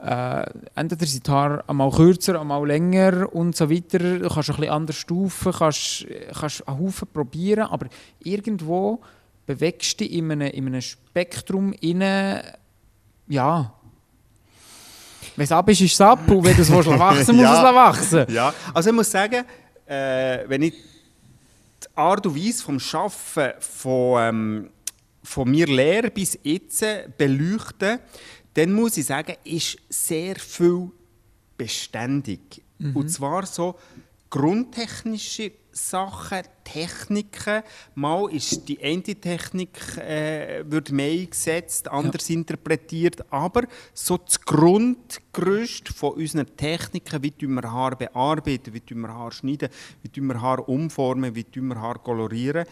Äh, 0.03 0.45
entweder 0.75 1.05
sind 1.05 1.25
die 1.25 1.31
Haare 1.31 1.63
einmal 1.67 1.89
kürzer, 1.89 2.39
einmal 2.39 2.67
länger 2.67 3.33
und 3.33 3.55
so 3.55 3.69
weiter. 3.69 3.97
Du 3.99 4.27
kannst 4.29 4.49
ein 4.49 4.55
bisschen 4.57 4.69
anders 4.69 4.97
stufen, 4.97 5.53
kannst, 5.53 6.05
kannst 6.37 6.67
einen 6.67 6.79
Haufen 6.79 7.07
probieren, 7.11 7.67
aber 7.67 7.87
irgendwo 8.19 8.99
bewegst 9.45 9.99
du 9.99 10.03
dich 10.03 10.13
in 10.13 10.31
einem, 10.31 10.51
in 10.51 10.67
einem 10.67 10.81
Spektrum 10.81 11.73
innen, 11.73 12.41
ja. 13.27 13.73
Wenn 15.35 15.43
es 15.45 15.51
ab 15.51 15.67
ist, 15.69 15.81
ist 15.81 15.93
es 15.93 16.01
ab 16.01 16.19
und 16.29 16.43
wenn 16.45 16.55
du 16.55 16.61
es 16.61 16.69
wachsen 16.71 17.35
musst, 17.35 17.41
Ja. 17.43 17.61
muss 17.61 17.69
es 17.69 17.75
wachsen. 17.75 18.25
Ja, 18.33 18.53
also 18.73 18.89
ich 18.89 18.95
muss 18.95 19.09
sagen, 19.11 19.43
äh, 19.85 20.39
wenn 20.47 20.61
ich 20.61 20.73
die 20.73 21.87
Art 21.97 22.25
und 22.25 22.35
Weise 22.35 22.63
vom 22.63 22.77
Arbeiten 22.93 23.61
von, 23.61 24.21
ähm, 24.21 24.69
von 25.23 25.49
mir 25.49 25.67
Lehre 25.67 26.09
bis 26.11 26.37
jetzt 26.43 26.83
beleuchte, 27.17 27.99
dann 28.55 28.73
muss 28.73 28.97
ich 28.97 29.05
sagen, 29.05 29.35
ist 29.43 29.77
sehr 29.89 30.35
viel 30.37 30.89
beständig. 31.57 32.63
Und 32.93 33.09
zwar 33.09 33.45
so 33.45 33.75
grundtechnische 34.29 35.51
Sachen, 35.71 36.41
Techniken. 36.63 37.63
Mal 37.95 38.31
ist 38.31 38.67
die 38.67 38.81
eine 38.81 39.01
Technik 39.01 39.97
äh, 39.97 40.63
wird 40.65 40.91
mehr 40.91 41.11
eingesetzt, 41.11 41.89
anders 41.89 42.29
interpretiert, 42.29 43.23
aber 43.29 43.63
so 43.93 44.17
das 44.17 44.39
Grundgerüst 44.41 45.89
von 45.89 46.13
unseren 46.13 46.47
Techniken, 46.55 47.21
wie 47.21 47.33
wir 47.39 47.71
Haar 47.71 47.97
bearbeiten, 47.97 48.73
wie 48.73 48.95
wir 48.95 49.09
Haar 49.09 49.31
schneiden, 49.31 49.69
wie 50.01 50.21
wir 50.21 50.41
Haar 50.41 50.67
umformen, 50.67 51.35
wie 51.35 51.45
wir 51.53 51.81
Haar 51.81 51.99
kolorieren, 51.99 52.65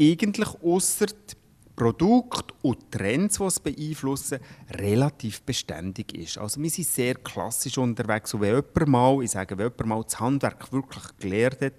eigentlich 0.00 0.48
ausser 0.62 1.06
Produkt 1.78 2.52
und 2.62 2.90
Trends, 2.90 3.38
die 3.38 3.44
es 3.44 3.60
beeinflussen, 3.60 4.40
relativ 4.78 5.42
beständig 5.42 6.12
ist. 6.12 6.36
Also 6.36 6.60
wir 6.60 6.70
sind 6.70 6.88
sehr 6.88 7.14
klassisch 7.14 7.78
unterwegs 7.78 8.34
und 8.34 8.40
wenn 8.40 8.56
jemand 8.56 8.88
mal, 8.88 9.22
ich 9.22 9.30
sage, 9.30 9.56
wenn 9.56 9.66
jemand 9.66 9.86
mal 9.86 10.02
das 10.02 10.18
Handwerk 10.18 10.72
wirklich 10.72 11.04
gelernt 11.20 11.60
hat, 11.60 11.74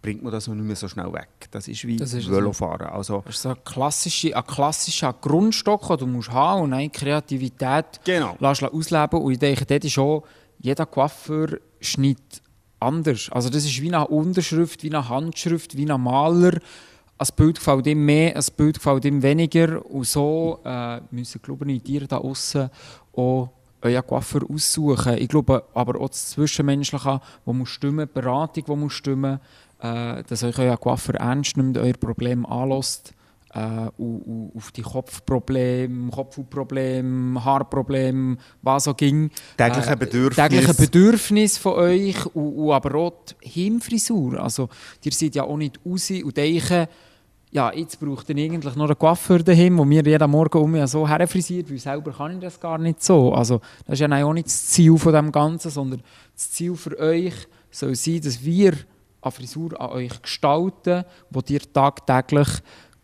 bringt 0.00 0.22
man 0.22 0.32
das 0.32 0.46
nicht 0.46 0.56
mehr 0.56 0.76
so 0.76 0.86
schnell 0.86 1.12
weg. 1.12 1.28
Das 1.50 1.66
ist 1.66 1.84
wie 1.84 1.96
Das 1.96 2.12
ist. 2.14 2.30
Velofahren. 2.30 2.88
Also, 2.88 3.22
Das 3.26 3.34
ist 3.36 3.42
so 3.42 3.48
ein 3.50 3.64
klassischer, 3.64 4.36
ein 4.36 4.46
klassischer 4.46 5.12
Grundstock, 5.20 5.88
den 5.88 5.98
du 5.98 6.06
musst 6.06 6.30
haben 6.30 6.62
und 6.62 6.70
dann 6.70 6.90
Kreativität 6.92 8.00
Genau. 8.04 8.36
lässt 8.38 8.62
ausleben 8.62 9.20
Und 9.20 9.32
ich 9.32 9.38
denke, 9.38 9.66
dort 9.66 9.84
ist 9.84 9.98
auch 9.98 10.24
jeder 10.60 10.86
Coiffeur 10.86 11.58
schneidet 11.80 12.40
anders. 12.78 13.30
Also 13.32 13.48
das 13.48 13.64
ist 13.64 13.80
wie 13.82 13.92
eine 13.92 14.06
Unterschrift, 14.06 14.82
wie 14.84 14.94
eine 14.94 15.08
Handschrift, 15.08 15.76
wie 15.76 15.90
ein 15.90 16.00
Maler. 16.00 16.58
Ein 17.22 17.36
Bild 17.36 17.56
gefällt 17.56 17.86
ihm 17.86 18.04
mehr, 18.04 18.36
ein 18.36 18.44
Bild 18.56 18.76
gefällt 18.76 19.04
ihm 19.04 19.22
weniger. 19.22 19.84
Und 19.86 20.06
so 20.06 20.58
äh, 20.64 21.00
müssen, 21.10 21.40
glaube 21.40 21.70
ich, 21.70 21.82
die 21.82 22.00
da 22.00 22.18
außen 22.18 22.68
auch 23.14 23.50
euren 23.80 24.06
Coiffeur 24.06 24.42
aussuchen. 24.48 25.18
Ich 25.18 25.28
glaube 25.28 25.64
aber 25.74 26.00
auch 26.00 26.08
das 26.08 26.30
Zwischenmenschliche, 26.30 27.20
wo 27.44 27.52
muss 27.52 27.68
stimmen, 27.68 28.08
die 28.08 28.20
Beratung, 28.20 28.64
die 28.64 28.76
muss 28.76 28.92
stimmen, 28.92 29.40
äh, 29.80 30.22
dass 30.24 30.42
euch 30.42 30.58
euer 30.58 30.76
Coiffeur 30.76 31.16
ernst 31.16 31.56
nimmt, 31.56 31.78
euer 31.78 31.94
Problem 31.94 32.44
anlässt 32.46 33.14
äh, 33.54 33.88
und, 33.98 34.22
und 34.22 34.52
auf 34.56 34.72
die 34.72 34.82
Kopfprobleme, 34.82 36.10
Kopfprobleme, 36.10 37.44
Haarprobleme, 37.44 38.36
was 38.62 38.88
auch 38.88 38.96
ging. 38.96 39.30
Tägliche 39.56 39.96
Bedürfnisse. 39.96 40.48
Tägliche 40.48 40.74
Bedürfnisse 40.74 41.60
von 41.60 41.72
euch 41.74 42.26
und, 42.26 42.56
und 42.56 42.72
aber 42.72 42.94
auch 42.94 43.12
die 43.42 43.48
Himfrisur. 43.48 44.40
Also, 44.40 44.68
ihr 45.04 45.12
seid 45.12 45.34
ja 45.34 45.44
auch 45.44 45.56
nicht 45.56 45.80
raus 45.84 46.10
und 46.10 46.36
denken, 46.36 46.86
ja, 47.52 47.70
jetzt 47.72 48.00
braucht 48.00 48.30
ihr 48.30 48.36
eigentlich 48.36 48.74
noch 48.74 48.86
einen 48.86 48.98
Coiffeur 48.98 49.40
daheim, 49.40 49.76
der 49.76 49.84
mir 49.84 50.02
jeden 50.02 50.30
Morgen 50.30 50.58
um 50.58 50.70
mich 50.70 50.86
so 50.86 51.06
herfrisiert, 51.06 51.70
weil 51.70 51.78
selber 51.78 52.10
kann 52.10 52.32
ich 52.32 52.40
das 52.40 52.58
gar 52.58 52.78
nicht 52.78 53.02
so. 53.02 53.34
Also, 53.34 53.60
das 53.84 54.00
ist 54.00 54.00
ja 54.00 54.24
auch 54.24 54.32
nicht 54.32 54.46
das 54.46 54.68
Ziel 54.68 54.96
von 54.96 55.12
dem 55.12 55.30
Ganzen, 55.30 55.70
sondern 55.70 56.02
das 56.34 56.50
Ziel 56.50 56.74
für 56.74 56.98
euch 56.98 57.34
soll 57.70 57.94
sein, 57.94 58.22
dass 58.22 58.42
wir 58.42 58.72
eine 59.20 59.32
Frisur 59.32 59.78
an 59.78 59.90
euch 59.90 60.22
gestalten, 60.22 61.04
wo 61.30 61.42
ihr 61.46 61.60
tagtäglich 61.60 62.48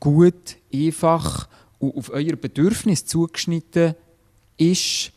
gut, 0.00 0.56
einfach 0.72 1.46
und 1.78 1.96
auf 1.96 2.10
euer 2.10 2.36
Bedürfnis 2.36 3.04
zugeschnitten 3.04 3.94
ist, 4.56 5.12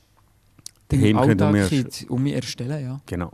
ihr 0.92 1.18
Alltag 1.18 1.56
um 2.10 2.24
mich 2.24 2.34
erstellen. 2.34 2.84
Ja. 2.84 3.02
Genau. 3.06 3.32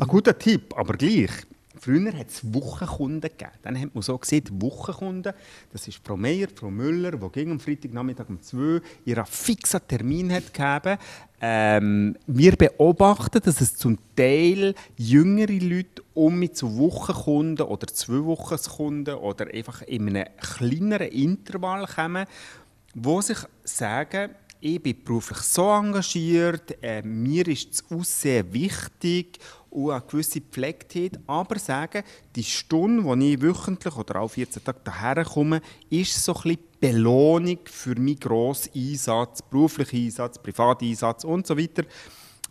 Ein 0.00 0.08
guter 0.08 0.38
Tipp, 0.38 0.74
aber 0.74 0.94
gleich. 0.94 1.30
Früher 1.78 2.12
hat 2.16 2.28
es 2.28 2.54
Wochenkunden 2.54 3.20
gegeben. 3.22 3.52
Dann 3.62 3.80
hat 3.80 3.94
man 3.94 4.02
so 4.02 4.16
gesehen, 4.16 4.44
Wochenkunden, 4.52 5.32
das 5.72 5.88
ist 5.88 6.00
Frau 6.04 6.16
Meier, 6.16 6.48
Frau 6.54 6.70
Müller, 6.70 7.12
die 7.12 7.28
gegen 7.32 7.58
Freitagnachmittag 7.58 8.28
um 8.28 8.40
2 8.40 8.80
ihren 9.04 9.26
fixen 9.26 9.80
Termin 9.86 10.32
hat 10.32 10.52
gegeben. 10.52 10.98
Ähm, 11.40 12.16
wir 12.26 12.56
beobachten, 12.56 13.40
dass 13.44 13.60
es 13.60 13.76
zum 13.76 13.98
Teil 14.16 14.74
jüngere 14.96 15.52
Leute 15.52 16.02
um 16.14 16.38
mich 16.38 16.54
zu 16.54 16.78
Wochenkunden 16.78 17.66
oder 17.66 17.86
zwei 17.88 18.24
Wochenkunden 18.24 19.16
oder 19.16 19.52
einfach 19.52 19.82
in 19.82 20.08
einem 20.08 20.26
kleineren 20.40 21.08
Intervall 21.08 21.86
kommen, 21.86 22.26
wo 22.94 23.20
sich 23.20 23.38
sagen, 23.64 24.30
ich 24.60 24.82
bin 24.82 25.04
beruflich 25.04 25.40
so 25.40 25.70
engagiert, 25.70 26.82
äh, 26.82 27.02
mir 27.02 27.46
ist 27.48 27.70
das 27.70 27.84
Aussehen 27.90 28.50
wichtig 28.54 29.38
und 29.74 29.90
eine 29.90 30.02
gewisse 30.02 30.40
Pflegtheit, 30.40 31.18
aber 31.26 31.58
sagen, 31.58 32.04
die 32.36 32.44
Stunde, 32.44 33.16
die 33.16 33.34
ich 33.34 33.42
wöchentlich 33.42 33.96
oder 33.96 34.16
alle 34.16 34.28
14 34.28 34.62
Tage 34.64 34.78
hierher 34.84 35.24
komme, 35.24 35.60
ist 35.90 36.24
so 36.24 36.34
ein 36.44 36.56
Belohnung 36.80 37.58
für 37.64 37.94
meinen 37.96 38.18
grossen 38.18 38.70
Einsatz, 38.74 39.42
beruflichen 39.42 40.04
Einsatz, 40.04 40.38
privaten 40.38 40.84
Einsatz 40.84 41.24
und 41.24 41.46
so 41.46 41.58
weiter, 41.58 41.82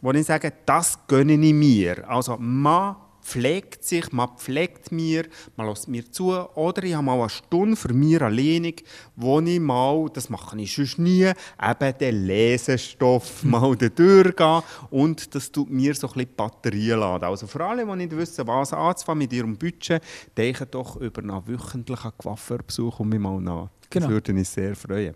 wo 0.02 0.12
ich 0.12 0.26
sage, 0.26 0.52
das 0.66 1.00
gönne 1.08 1.34
ich 1.34 1.54
mir. 1.54 2.08
Also 2.10 2.36
man 2.38 2.98
pflegt 3.24 3.84
sich, 3.84 4.12
man 4.12 4.38
pflegt 4.38 4.92
mir, 4.92 5.26
man 5.56 5.68
lässt 5.68 5.88
mir 5.88 6.10
zu. 6.12 6.32
Oder 6.56 6.84
ich 6.84 6.94
habe 6.94 7.04
mal 7.06 7.20
eine 7.20 7.30
Stunde 7.30 7.76
für 7.76 7.94
mich 7.94 8.22
alleine, 8.22 8.74
wo 9.16 9.40
ich 9.40 9.60
mal, 9.60 10.10
das 10.14 10.30
mache 10.30 10.60
ich 10.60 10.76
sonst 10.76 11.00
nie, 11.00 11.24
eben 11.24 11.98
den 12.00 12.26
Lesestoff 12.28 13.44
mal 13.44 13.76
durchgehe 13.76 14.64
und 14.90 15.34
das 15.34 15.52
tut 15.52 15.70
mir 15.70 15.96
so 15.96 16.08
ein 16.08 16.14
bisschen 16.14 16.30
die 16.30 16.36
Batterie 16.36 16.90
laden. 16.92 17.26
Also 17.26 17.48
für 17.48 17.64
alle, 17.66 17.86
die 17.86 17.96
nicht 17.96 18.16
wissen, 18.16 18.46
was 18.46 18.74
anzufangen 18.74 19.20
mit 19.20 19.34
ihrem 19.34 19.58
Budget, 19.58 20.04
denken 20.38 20.68
doch 20.70 20.98
über 20.98 21.22
einen 21.22 21.48
wöchentlichen 21.48 22.12
Coiffeurbesuch 22.18 23.00
und 23.00 23.10
mich 23.10 23.20
mal 23.20 23.40
nach. 23.40 23.70
Das 23.82 23.90
Genau. 23.90 24.10
würde 24.10 24.34
mich 24.34 24.50
sehr 24.50 24.76
freuen. 24.76 25.16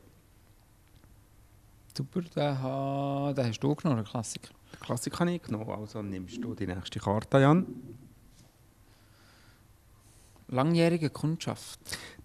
Super, 1.98 2.22
den, 2.22 2.62
ha, 2.62 3.34
den 3.36 3.48
hast 3.48 3.60
du 3.60 3.74
genommen, 3.76 4.04
Klassiker. 4.06 4.54
Den 4.78 4.86
Klassiker 4.86 5.26
ich 5.28 5.42
genommen, 5.42 5.70
also 5.70 6.02
nimmst 6.02 6.44
du 6.44 6.54
die 6.54 6.68
nächste 6.68 7.00
Karte, 7.00 7.40
Jan. 7.40 7.66
Langjährige 10.50 11.10
Kundschaft. 11.10 11.80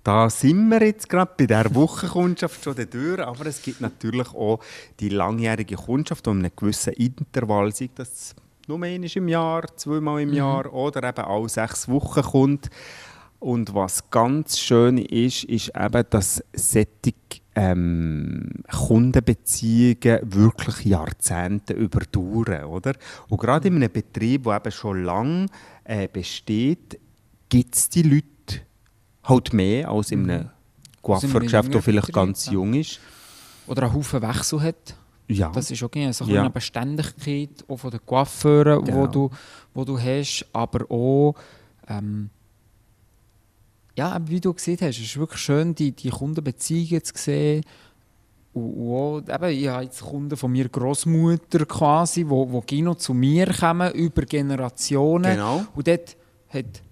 Da 0.05 0.29
sind 0.31 0.69
wir 0.69 0.83
jetzt 0.83 1.09
gerade 1.09 1.33
bei 1.37 1.47
dieser 1.47 1.75
Wochenkundschaft 1.75 2.63
schon 2.63 2.77
durch, 2.91 3.21
aber 3.21 3.47
es 3.47 3.63
gibt 3.63 3.81
natürlich 3.81 4.29
auch 4.35 4.61
die 5.01 5.09
langjährige 5.09 5.77
Kundschaft, 5.77 6.27
die 6.27 6.31
in 6.31 6.39
einem 6.39 6.53
gewissen 6.55 6.93
Intervall, 6.95 7.73
sei 7.73 7.91
das 7.95 8.35
nur 8.69 8.83
einmal 8.83 9.17
im 9.17 9.29
Jahr, 9.29 9.77
zweimal 9.77 10.23
im 10.23 10.33
Jahr 10.33 10.73
oder 10.73 11.09
eben 11.09 11.25
alle 11.25 11.49
sechs 11.49 11.89
Wochen 11.89 12.23
kommt. 12.23 12.71
Und 13.39 13.75
was 13.75 14.09
ganz 14.11 14.59
schön 14.59 14.99
ist, 14.99 15.45
ist 15.45 15.73
eben, 15.77 16.05
dass 16.11 16.45
solche 16.53 17.42
ähm, 17.55 18.49
Kundenbeziehungen 18.71 20.21
wirklich 20.23 20.85
Jahrzehnte 20.85 21.75
überdauern, 21.75 22.65
oder? 22.65 22.95
Und 23.29 23.41
gerade 23.41 23.69
in 23.69 23.77
einem 23.77 23.91
Betrieb, 23.93 24.45
der 24.45 24.57
eben 24.57 24.73
schon 24.73 25.05
lange 25.05 25.47
äh, 25.85 26.09
besteht, 26.09 26.99
gibt 27.49 27.75
es 27.75 27.89
die 27.89 28.03
Leute 28.03 28.63
halt 29.25 29.53
mehr 29.53 29.89
als 29.91 30.11
in 30.11 30.29
einem 30.31 30.49
Coiffeurgeschäft, 31.03 31.53
jüngeren 31.65 31.73
das 31.73 31.85
vielleicht 31.85 32.07
Betrieb, 32.09 32.15
ganz 32.15 32.47
jung 32.51 32.75
ist. 32.75 33.01
Oder 33.67 33.83
einen 33.85 33.93
Haufen 33.95 34.23
Wechsel 34.23 34.61
hat. 34.63 34.97
Ja, 35.29 35.51
Das 35.51 35.71
ist 35.71 35.83
okay, 35.83 36.11
so 36.13 36.25
ein 36.25 36.31
Ja. 36.31 36.41
eine 36.41 36.51
Beständigkeit 36.51 37.51
auch 37.69 37.77
von 37.77 37.91
den 37.91 38.01
Coiffeuren, 38.05 38.85
Genau. 38.85 38.97
wo, 38.99 39.07
du, 39.07 39.31
wo 39.75 39.85
du 39.85 39.99
hast, 39.99 40.47
aber 40.53 40.91
auch, 40.91 41.35
ähm, 41.89 42.31
ja, 43.97 44.19
wie 44.27 44.41
du 44.41 44.53
gesehen 44.53 44.79
hast, 44.81 44.99
es 44.99 45.05
ist 45.05 45.17
wirklich 45.19 45.41
schön, 45.41 45.75
die, 45.75 45.93
die 45.93 46.11
Kundenbeziehungen 46.11 47.05
zu 47.05 47.13
sehen. 47.15 47.65
Und, 48.53 48.75
und 48.75 49.31
auch, 49.31 49.35
eben, 49.35 49.59
ich 49.59 49.69
habe 49.69 49.85
jetzt 49.85 50.03
Kunden 50.03 50.37
von 50.37 50.53
mir 50.53 50.69
Großmutter 50.69 51.65
quasi, 51.67 52.25
wo, 52.27 52.51
wo 52.51 52.63
Gino 52.67 52.95
zu 52.95 53.15
mir 53.15 53.53
kommen 53.53 53.93
über 53.93 54.23
Generationen. 54.23 55.33
Genau. 55.33 55.65
Und 55.75 55.87
dort 55.87 56.17
hat 56.49 56.83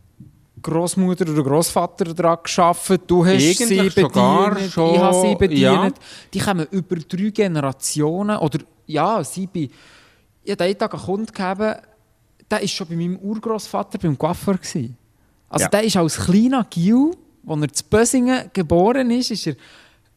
Großmutter 0.63 1.31
oder 1.31 1.43
Großvater 1.43 2.15
daran 2.15 2.39
gearbeitet, 2.45 3.03
du 3.07 3.25
hast 3.25 3.33
Eigentlich 3.33 3.57
sie 3.57 3.77
bedient, 3.77 4.71
schon, 4.71 4.95
ich 4.95 5.01
habe 5.01 5.21
sie 5.21 5.35
bedient. 5.37 5.61
ja. 5.61 5.93
Die 6.33 6.39
kommen 6.39 6.67
über 6.71 6.97
drei 6.97 7.31
Generationen. 7.31 8.37
Oder 8.37 8.59
ja, 8.87 9.23
sie 9.25 9.47
bei. 9.47 9.69
Ich 10.43 10.53
habe 10.53 10.65
einen 10.65 10.79
Tag 10.79 10.95
einen 10.95 11.03
Kunden 11.03 11.27
gegeben, 11.27 11.75
der 12.51 12.61
war 12.61 12.69
schon 12.69 12.89
bei 12.89 12.97
meinem 12.97 13.17
Urgroßvater 13.19 13.99
beim 13.99 14.19
Coiffeur. 14.19 14.55
Gewesen. 14.55 14.97
Also 15.51 15.65
Ja. 15.65 15.69
der 15.69 15.85
ist 15.85 15.97
als 15.97 16.17
kleiner 16.17 16.65
Gil, 16.71 17.11
als 17.47 17.61
er 17.61 17.73
zu 17.73 17.85
Bösingen 17.85 18.51
geboren 18.53 19.11
ist, 19.11 19.31
ist 19.33 19.47
er 19.49 19.55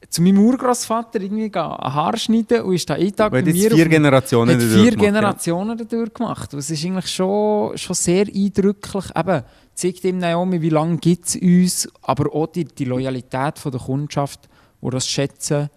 zu 0.09 0.21
meinem 0.21 0.39
Urgroßvater 0.39 1.19
irgendwie 1.21 1.49
gehen, 1.49 1.61
ein 1.61 1.93
Haar 1.93 2.15
schneiden 2.17 2.61
und 2.61 2.75
ist 2.75 2.89
da 2.89 2.93
einen 2.93 3.15
Tag 3.15 3.31
bei 3.31 3.41
mir 3.41 3.71
vier 3.71 3.87
Generationen 3.89 4.51
hat 4.55 4.61
dadurch 4.61 4.73
vier 4.73 4.91
gemacht, 4.91 5.03
ja. 5.05 5.11
Generationen 5.11 5.77
dadurch 5.77 6.13
gemacht. 6.13 6.53
Das 6.53 6.69
ist 6.69 6.85
eigentlich 6.85 7.07
schon, 7.07 7.77
schon 7.77 7.95
sehr 7.95 8.27
eindrücklich. 8.27 9.05
Eben, 9.15 9.43
zeigt 9.73 10.03
ihm 10.03 10.19
Naomi, 10.19 10.61
wie 10.61 10.69
lange 10.69 10.97
gibt 10.97 11.27
es 11.27 11.35
uns, 11.35 11.89
aber 12.03 12.33
auch 12.33 12.47
die, 12.47 12.65
die 12.65 12.85
Loyalität 12.85 13.57
von 13.57 13.71
der 13.71 13.81
Kundschaft, 13.81 14.47
die 14.81 14.89
das 14.89 15.07
schätzen 15.07 15.69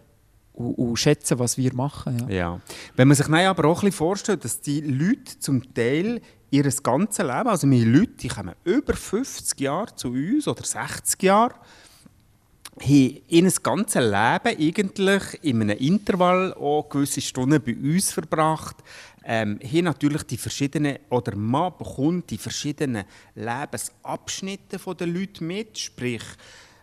und, 0.52 0.74
und 0.74 0.96
schätzen, 0.96 1.38
was 1.38 1.56
wir 1.56 1.72
machen. 1.74 2.26
Ja. 2.28 2.34
Ja. 2.34 2.60
Wenn 2.94 3.08
man 3.08 3.16
sich 3.16 3.26
aber 3.26 3.64
auch 3.68 3.78
ein 3.78 3.86
bisschen 3.86 3.92
vorstellt, 3.92 4.44
dass 4.44 4.60
die 4.60 4.80
Leute 4.80 5.38
zum 5.38 5.72
Teil 5.72 6.20
ihr 6.50 6.70
ganzes 6.82 7.18
Leben, 7.18 7.48
also 7.48 7.66
meine 7.66 7.84
Leute, 7.84 8.12
die 8.12 8.28
kommen 8.28 8.54
über 8.64 8.94
50 8.94 9.60
Jahre 9.60 9.94
zu 9.94 10.08
uns 10.08 10.48
oder 10.48 10.64
60 10.64 11.22
Jahre, 11.22 11.54
haben 12.80 13.20
ihr 13.28 13.50
ganzes 13.62 14.02
Leben 14.02 14.12
eigentlich 14.12 15.22
in 15.42 15.62
einem 15.62 15.78
Intervall 15.78 16.52
auch 16.54 16.88
gewisse 16.88 17.20
Stunden 17.20 17.62
bei 17.62 17.74
uns 17.74 18.12
verbracht. 18.12 18.76
Ähm, 19.24 19.58
haben 19.60 19.84
natürlich 19.84 20.22
die 20.22 20.36
verschiedenen, 20.36 20.98
oder 21.10 21.34
man 21.34 21.72
bekommt 21.76 22.30
die 22.30 22.38
verschiedenen 22.38 23.04
Lebensabschnitte 23.34 24.78
von 24.78 24.96
den 24.96 25.14
Leuten 25.14 25.46
mit, 25.48 25.76
sprich, 25.76 26.22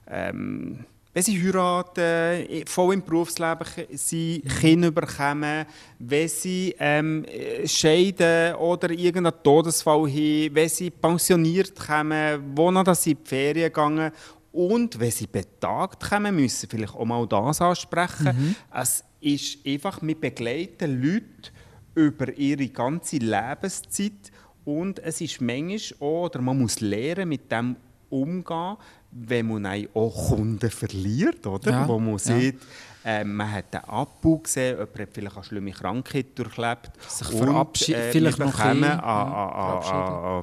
ähm, 0.08 0.86
wenn 1.14 1.24
sie 1.24 1.40
heiraten, 1.44 2.46
i- 2.50 2.64
voll 2.66 2.96
im 2.96 3.02
Berufsleben 3.04 3.68
sind, 3.92 4.44
Kinder 4.60 4.90
bekommen, 4.92 5.66
wenn 6.00 6.28
sie 6.28 6.74
ähm, 6.80 7.24
äh, 7.26 7.68
scheiden 7.68 8.56
oder 8.56 8.90
irgendeinen 8.90 9.42
Todesfall 9.44 10.08
haben, 10.10 10.50
wenn 10.56 10.70
sie 10.70 10.90
pensioniert 10.90 11.76
kommen, 11.80 12.42
wo 12.56 12.72
noch 12.72 12.84
dass 12.84 13.04
sie 13.04 13.12
in 13.12 13.18
die 13.24 13.30
Ferien 13.30 13.72
gehen 13.72 14.12
und 14.52 15.00
wenn 15.00 15.12
sie 15.12 15.28
betagt 15.28 16.10
kommen, 16.10 16.36
müssen 16.36 16.70
vielleicht 16.70 16.94
auch 16.96 17.06
mal 17.06 17.28
das 17.28 17.62
ansprechen. 17.62 18.56
Es 18.74 19.04
ist 19.22 19.60
einfach, 19.66 20.00
wir 20.02 20.20
begleiten 20.20 21.02
Leute 21.02 21.52
über 21.96 22.32
ihre 22.38 22.68
ganze 22.70 23.18
Lebenszeit 23.18 24.12
und 24.66 25.00
es 25.00 25.22
ist 25.22 25.42
manchmal 25.42 25.80
auch, 26.00 26.26
oder 26.26 26.42
man 26.42 26.58
muss 26.60 26.80
lernen, 26.82 27.30
mit 27.30 27.52
dem 27.52 27.76
umgehen, 28.10 28.78
wenn 29.16 29.48
man 29.48 29.88
auch 29.94 30.28
Kunden 30.30 30.70
verliert, 30.70 31.46
oder? 31.46 31.72
Ja, 31.72 31.88
Wo 31.88 32.00
man 32.00 32.14
ja. 32.14 32.18
sieht, 32.20 32.60
äh, 33.06 33.24
man 33.24 33.52
hat 33.52 33.74
einen 33.76 33.84
Abbau 33.86 34.38
gesehen, 34.38 34.78
jemand 34.78 35.00
hat 35.00 35.10
vielleicht 35.14 35.36
eine 35.36 35.44
schlimme 35.44 35.72
Krankheit 35.72 36.28
durchlebt. 36.36 36.92
Sich 37.08 37.28
verabschied- 37.28 37.96
vielleicht 38.12 38.40
wir 38.40 38.46
noch 38.46 38.60
ein 38.60 38.80
bisschen, 38.80 39.00
ja, 39.00 40.40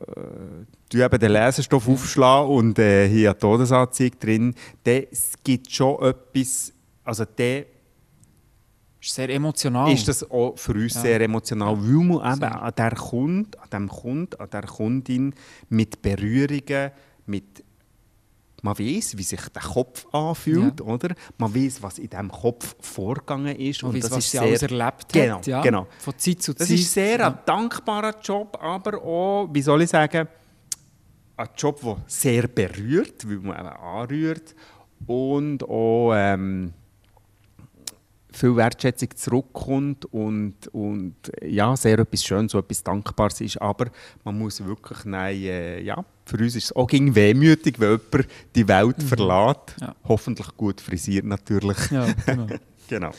äh, 0.00 0.64
du 0.90 1.04
eben 1.04 1.18
den 1.18 1.32
Lesestoff 1.32 1.88
aufschlagen 1.88 2.50
und 2.50 2.78
äh, 2.78 3.08
hier 3.08 3.30
eine 3.30 3.38
Todesanzeige 3.38 4.16
drin, 4.16 4.54
dann 4.84 5.04
gibt 5.42 5.70
schon 5.72 6.02
etwas, 6.02 6.72
also 7.04 7.24
der 7.24 7.66
Ist 9.04 9.14
sehr 9.14 9.28
emotional. 9.28 9.92
ist 9.92 10.08
das 10.08 10.28
auch 10.30 10.56
für 10.56 10.72
uns 10.72 10.94
Ja. 10.94 11.00
sehr 11.02 11.20
emotional, 11.20 11.76
weil 11.76 12.04
man 12.06 12.34
eben 12.36 12.44
an 12.44 12.72
der 12.76 12.90
Kunde, 12.92 13.58
an 13.60 13.68
dem 13.70 13.88
Kunden, 13.88 14.40
an 14.40 14.48
der 14.50 14.62
Kundin 14.62 15.34
mit 15.68 16.00
Berührungen, 16.00 16.90
mit 17.26 17.62
man 18.62 18.78
weiß, 18.78 19.18
wie 19.18 19.22
sich 19.22 19.42
der 19.50 19.60
Kopf 19.60 20.06
anfühlt, 20.14 20.80
Ja. 20.80 20.86
oder? 20.86 21.14
Man 21.36 21.54
weiß, 21.54 21.82
was 21.82 21.98
in 21.98 22.08
diesem 22.08 22.30
Kopf 22.32 22.74
vorgegangen 22.80 23.54
ist 23.56 23.82
Man 23.82 23.90
und 23.90 23.96
weiss, 23.96 24.04
das 24.04 24.12
was 24.12 24.18
ist 24.24 24.30
sie 24.30 24.38
sehr, 24.38 24.46
alles 24.46 24.62
erlebt 24.62 25.12
genau, 25.12 25.36
hat. 25.36 25.46
Ja. 25.46 25.60
genau. 25.60 25.86
Von 25.98 26.14
Zeit 26.16 26.40
zu 26.42 26.54
Das 26.54 26.68
Zeit. 26.68 26.78
ist 26.78 26.90
sehr 26.94 27.18
ja. 27.18 27.26
ein 27.28 27.38
dankbarer 27.44 28.18
Job, 28.22 28.56
aber 28.58 29.02
auch, 29.04 29.50
wie 29.52 29.60
soll 29.60 29.82
ich 29.82 29.90
sagen, 29.90 30.26
ein 31.36 31.48
Job, 31.58 31.78
der 31.82 31.96
sehr 32.06 32.48
berührt, 32.48 33.28
weil 33.28 33.36
man 33.40 33.58
eben 33.58 33.68
anrührt 33.68 34.54
und 35.06 35.62
auch 35.64 36.14
ähm, 36.14 36.72
viel 38.36 38.56
Wertschätzung 38.56 39.08
zurückkommt 39.16 40.06
und, 40.06 40.68
und 40.72 41.14
ja, 41.42 41.76
sehr 41.76 41.98
etwas 41.98 42.24
Schönes, 42.24 42.52
so 42.52 42.58
etwas 42.58 42.82
Dankbares 42.82 43.40
ist. 43.40 43.60
Aber 43.60 43.86
man 44.24 44.38
muss 44.38 44.64
wirklich, 44.64 45.04
nein, 45.04 45.36
äh, 45.36 45.80
ja, 45.82 46.04
für 46.26 46.38
uns 46.38 46.56
ist 46.56 46.64
es 46.64 46.72
auch 46.76 46.86
gegen 46.86 47.14
wehmütig, 47.14 47.78
wenn 47.78 48.00
jemand 48.00 48.28
die 48.54 48.68
Welt 48.68 49.02
verlässt. 49.02 49.76
Ja. 49.80 49.94
Hoffentlich 50.04 50.48
gut 50.56 50.80
frisiert 50.80 51.24
natürlich. 51.24 51.78
Ja, 51.90 52.06
genau. 52.26 52.46
genau. 52.88 53.10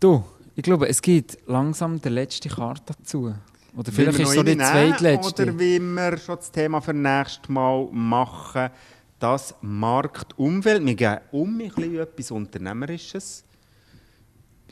Du, 0.00 0.24
ich 0.54 0.62
glaube, 0.62 0.88
es 0.88 1.00
geht 1.00 1.38
langsam 1.46 2.00
der 2.00 2.12
letzte 2.12 2.48
Karte 2.48 2.94
dazu. 2.98 3.34
Oder 3.76 3.90
vielleicht 3.90 4.20
ist 4.20 4.28
es 4.28 4.34
so 4.34 4.42
die 4.42 4.56
zweitletzte. 4.56 5.42
Oder 5.42 5.58
wie 5.58 5.80
wir 5.80 6.16
schon 6.18 6.36
das 6.36 6.50
Thema 6.50 6.80
für 6.80 6.94
nächstes 6.94 7.48
Mal 7.48 7.88
machen, 7.90 8.70
das 9.18 9.54
Marktumfeld. 9.62 10.84
Wir 10.84 10.94
gehen 10.94 11.18
um 11.32 11.60
ein 11.60 11.68
bisschen 11.68 11.98
etwas 11.98 12.30
Unternehmerisches. 12.30 13.44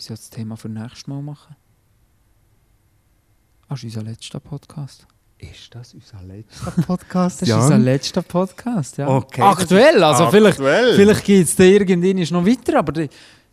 Wie 0.02 0.06
soll 0.06 0.16
das 0.16 0.30
Thema 0.30 0.56
für 0.56 0.68
nächstes 0.68 1.06
Mal 1.06 1.22
machen? 1.22 1.54
Ah, 3.68 3.74
das 3.74 3.84
ist 3.84 3.96
unser 3.96 4.02
letzter 4.10 4.40
Podcast. 4.40 5.06
Ist 5.38 5.72
das 5.72 5.94
unser 5.94 6.20
letzter 6.24 6.70
Podcast? 6.88 7.42
Das 7.42 7.48
ist 7.48 7.54
unser 7.54 7.78
letzter 7.78 8.22
Podcast, 8.22 8.98
ja. 8.98 9.06
Okay, 9.06 9.42
Aktuell, 9.42 10.02
also 10.02 10.28
vielleicht, 10.28 10.58
aktuell. 10.58 10.96
vielleicht 10.96 11.24
geht 11.24 11.46
es 11.46 11.54
da 11.54 11.62
irgendwann 11.62 12.16
noch 12.32 12.44
weiter, 12.44 12.80
aber 12.80 12.90
der, 12.90 13.08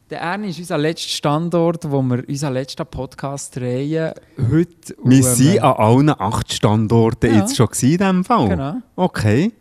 der 0.10 0.22
Ernie 0.22 0.50
ist 0.50 0.58
unser 0.58 0.80
letzter 0.80 1.10
Standort, 1.10 1.84
wo 1.92 2.02
wir 2.02 2.28
unseren 2.28 2.54
letzten 2.54 2.88
Podcast 2.88 3.56
drehen. 3.56 4.12
Heute. 4.50 4.96
Wir 5.04 5.22
sind 5.24 5.58
ähm, 5.58 5.64
an 5.64 5.74
allen 5.76 6.10
acht 6.10 6.52
Standorten 6.52 7.30
Ja. 7.32 7.42
jetzt 7.42 7.56
schon 7.56 7.68
in 7.80 7.90
diesem 8.00 8.26
Fall. 8.26 8.50
Genau. 8.50 8.76
Okay. 8.96 9.52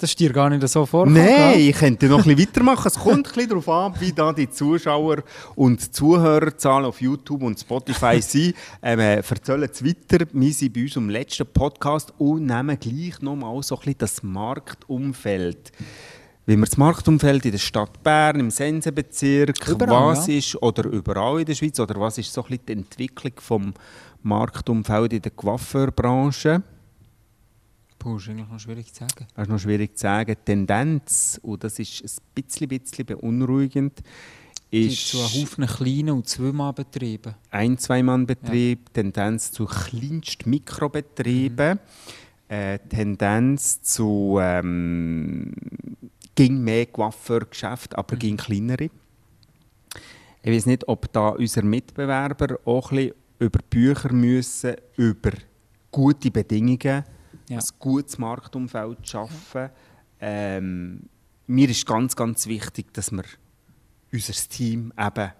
Das 0.00 0.10
ist 0.10 0.20
dir 0.20 0.32
gar 0.32 0.48
nicht 0.48 0.66
so 0.68 0.86
vorgekommen. 0.86 1.26
Nein, 1.26 1.58
ich 1.58 1.76
könnte 1.76 2.06
noch 2.06 2.24
ein 2.24 2.36
bisschen 2.36 2.54
weitermachen. 2.54 2.86
Es 2.86 2.94
kommt 2.94 3.16
ein 3.16 3.22
bisschen 3.34 3.48
darauf 3.48 3.68
an, 3.68 3.94
wie 3.98 4.12
da 4.12 4.32
die 4.32 4.48
Zuschauer- 4.48 5.24
und 5.56 5.92
Zuhörerzahlen 5.92 6.86
auf 6.86 7.00
YouTube 7.00 7.42
und 7.42 7.58
Spotify 7.58 8.22
sind. 8.22 8.54
Ähm, 8.80 9.00
äh, 9.00 9.16
erzählen 9.16 9.68
es 9.68 9.84
weiter. 9.84 10.24
Wir 10.32 10.52
sind 10.52 10.72
bei 10.72 10.82
unserem 10.82 11.10
letzten 11.10 11.48
Podcast 11.48 12.14
und 12.16 12.46
nehmen 12.46 12.78
gleich 12.78 13.20
nochmal 13.22 13.60
so 13.64 13.74
ein 13.74 13.80
bisschen 13.80 13.98
das 13.98 14.22
Marktumfeld. 14.22 15.72
Wie 16.46 16.56
wir 16.56 16.64
das 16.64 16.76
Marktumfeld 16.76 17.44
in 17.46 17.50
der 17.50 17.58
Stadt 17.58 18.00
Bern, 18.04 18.38
im 18.38 18.52
Sensenbezirk, 18.52 19.68
Überall, 19.68 20.12
was 20.12 20.28
ja. 20.28 20.34
ist, 20.34 20.62
oder 20.62 20.84
überall 20.84 21.40
in 21.40 21.46
der 21.46 21.56
Schweiz, 21.56 21.80
oder 21.80 21.98
was 21.98 22.18
ist 22.18 22.32
so 22.32 22.42
ein 22.42 22.50
bisschen 22.50 22.66
die 22.68 22.72
Entwicklung 22.74 23.32
vom 23.38 23.74
Marktumfeld 24.22 25.12
in 25.14 25.22
der 25.22 25.32
Coiffeurbranche? 25.32 26.62
Puh, 27.98 28.16
ist 28.16 28.28
eigentlich 28.28 28.48
noch 28.48 28.60
schwierig 28.60 28.92
zu 28.92 29.00
sagen. 29.00 29.26
Das 29.34 29.46
ist 29.46 29.50
noch 29.50 29.58
schwierig 29.58 29.96
zu 29.96 30.02
sagen. 30.02 30.36
Die 30.38 30.44
Tendenz, 30.44 31.40
und 31.42 31.64
das 31.64 31.78
ist 31.78 32.04
ein 32.04 32.10
bisschen, 32.34 32.68
bisschen 32.68 33.06
beunruhigend, 33.06 34.02
Es 34.70 34.70
gibt 34.70 34.92
ist 34.92 35.14
einen 35.14 35.24
Haufen 35.24 35.66
kleinen 35.66 36.10
und 36.10 36.28
Zweimann-Betrieben. 36.28 37.34
ein-, 37.50 37.78
Zwei-Mann-Betrieb, 37.78 38.92
Tendenz 38.92 39.50
zu 39.50 39.64
Kleinst-Mikrobetrieben, 39.64 41.78
äh, 42.48 42.78
Tendenz 42.78 43.80
zu 43.82 44.38
ähm, 44.40 45.54
ging 46.34 46.62
mehr 46.62 46.84
Coiffeurgeschäft, 46.86 47.96
aber 47.96 48.16
ging 48.16 48.36
kleinere. 48.36 48.90
Ich 50.42 50.52
weiß 50.52 50.66
nicht, 50.66 50.86
ob 50.86 51.10
da 51.12 51.30
unsere 51.30 51.66
Mitbewerber 51.66 52.60
auch 52.64 52.92
ein 52.92 52.96
bisschen 52.96 53.14
über 53.40 53.58
Bücher 53.68 54.12
müssen, 54.12 54.76
über 54.96 55.32
gute 55.90 56.30
Bedingungen, 56.30 57.02
Ja. 57.48 57.58
ein 57.58 57.64
gutes 57.78 58.18
Marktumfeld 58.18 59.08
schaffen. 59.08 59.70
Ähm, 60.20 61.08
mir 61.46 61.68
ist 61.68 61.86
ganz, 61.86 62.14
ganz 62.14 62.46
wichtig, 62.46 62.92
dass 62.92 63.10
wir 63.10 63.24
unser 64.12 64.32
Team 64.32 64.92
eben 64.98 65.32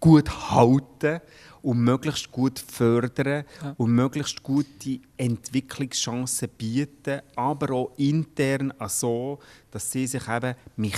gut 0.00 0.50
halten 0.50 1.20
und 1.62 1.78
möglichst 1.80 2.32
gut 2.32 2.58
fördern 2.58 3.44
Ja. 3.62 3.74
und 3.76 3.92
möglichst 3.92 4.42
gute 4.42 5.00
Entwicklungschancen 5.16 6.48
bieten, 6.56 7.20
aber 7.36 7.74
auch 7.74 7.92
intern 7.98 8.72
auch 8.78 8.88
so, 8.88 9.38
dass 9.70 9.90
sie 9.92 10.06
sich 10.06 10.26
eben, 10.26 10.54
mich 10.76 10.96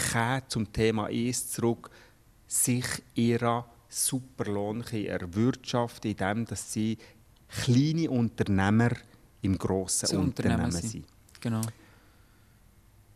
zum 0.48 0.72
Thema 0.72 1.08
ES 1.10 1.50
zurück, 1.50 1.90
sich 2.46 2.86
ihrer 3.14 3.66
Superlohn 3.88 4.82
erwirtschaften 4.82 6.12
indem 6.12 6.46
dass 6.46 6.72
sie 6.72 6.96
kleine 7.48 8.10
Unternehmer 8.10 8.90
im 9.42 9.58
grossen 9.58 10.06
Zu 10.06 10.18
Unternehmen 10.18 10.54
Unternehmen 10.64 10.72
sind. 10.72 10.90
sind. 10.90 11.04
Genau. 11.40 11.60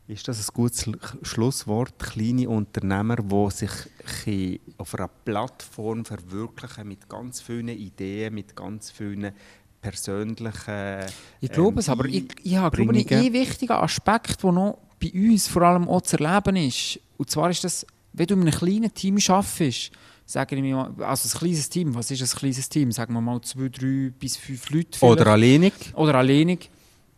Ist 0.09 0.29
das 0.29 0.39
ein 0.49 0.55
gutes 0.55 0.85
Schlu- 0.87 0.99
Schlusswort? 1.25 1.99
Kleine 1.99 2.49
Unternehmer, 2.49 3.17
die 3.17 3.51
sich 3.51 4.61
auf 4.79 4.95
einer 4.95 5.09
Plattform 5.09 6.05
verwirklichen 6.05 6.87
mit 6.87 7.09
ganz 7.09 7.41
vielen 7.41 7.69
Ideen, 7.69 8.35
mit 8.35 8.55
ganz 8.55 8.91
vielen 8.93 9.33
persönlichen. 9.81 11.07
Ich 11.41 11.51
glaube 11.51 11.81
es, 11.81 11.89
ähm, 11.89 11.93
aber 11.93 12.05
ich, 12.07 12.25
ich 12.43 12.57
habe 12.57 12.77
glaube 12.77 12.97
ich, 12.97 13.05
Einbringungen. 13.11 13.27
ein 13.27 13.33
wichtiger 13.33 13.83
Aspekt, 13.83 14.43
der 14.45 14.53
noch 14.53 14.79
bei 15.01 15.11
uns 15.13 15.49
vor 15.49 15.63
allem 15.63 15.89
auch 15.89 16.03
zu 16.03 16.17
erleben 16.19 16.57
ist. 16.57 17.01
Und 17.17 17.29
zwar 17.31 17.51
ist 17.51 17.65
das, 17.65 17.85
wenn 18.13 18.27
du 18.27 18.35
in 18.35 18.43
einem 18.43 18.53
kleinen 18.53 18.95
Team 18.95 19.19
arbeitest, 19.29 19.91
sagen 20.27 20.63
wir 20.63 20.77
mal, 20.77 21.05
also 21.05 21.29
ein 21.29 21.39
kleines 21.39 21.69
Team, 21.69 21.95
was 21.95 22.11
ist 22.11 22.21
ein 22.21 22.39
kleines 22.39 22.69
Team? 22.69 22.93
Sagen 22.93 23.15
wir 23.15 23.21
mal 23.21 23.41
zwei, 23.41 23.69
drei 23.69 24.13
bis 24.19 24.37
fünf 24.37 24.69
Leute. 24.71 24.99
Oder 25.01 25.15
vielleicht. 25.15 25.29
alleinig. 25.29 25.73
Oder 25.95 26.15
alleinig. 26.17 26.71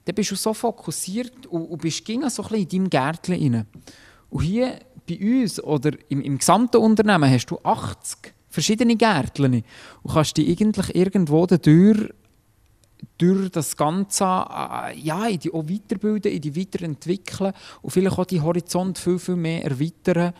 Dann 0.05 0.14
bist 0.14 0.31
du 0.31 0.37
so 0.37 0.55
fokussiert 0.55 1.47
und, 1.47 1.64
und 1.64 1.81
bist 1.81 2.05
ging 2.05 2.29
so 2.29 2.42
ein 2.42 2.49
bisschen 2.49 2.62
in 2.62 2.68
deinem 2.68 2.90
Gärtchen 2.90 3.35
rein. 3.35 3.66
Und 4.31 4.42
hier 4.42 4.79
bei 5.09 5.18
uns 5.18 5.62
oder 5.62 5.90
im, 6.09 6.21
im 6.21 6.38
gesamten 6.38 6.77
Unternehmen 6.77 7.31
hast 7.31 7.47
du 7.47 7.59
80 7.62 8.35
verschiedene 8.51 8.97
Gärtchen 8.97 9.64
und 10.03 10.12
kannst 10.12 10.37
dich 10.37 10.61
eigentlich 10.61 10.94
irgendwo 10.94 11.47
dadurch 11.47 12.11
durch 13.16 13.51
das 13.51 13.77
Ganze 13.77 14.25
äh, 14.25 14.99
ja, 14.99 15.27
in 15.27 15.38
die 15.38 15.53
auch 15.53 15.64
weiterbilden, 15.68 16.33
in 16.33 16.40
die 16.40 16.57
weiterentwickeln 16.57 17.53
und 17.83 17.90
vielleicht 17.90 18.18
auch 18.18 18.25
die 18.25 18.40
Horizont 18.40 18.99
viel, 18.99 19.18
viel 19.18 19.37
mehr 19.37 19.64
erweitern. 19.64 20.33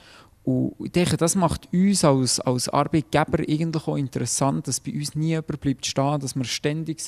Und 0.48 0.72
ich 0.87 0.92
denke, 0.92 1.18
das 1.18 1.34
macht 1.34 1.68
uns 1.74 2.02
als, 2.04 2.40
als 2.40 2.70
Arbeitgeber 2.70 3.40
eigentlich 3.46 3.87
auch 3.87 3.96
interessant, 3.96 4.66
dass 4.66 4.80
bei 4.80 4.92
uns 4.92 5.14
nie 5.14 5.28
jemand 5.28 5.61
bleibt 5.61 5.84
stehen, 5.84 6.18
dass 6.20 6.34
wir 6.34 6.44
ständig 6.44 7.02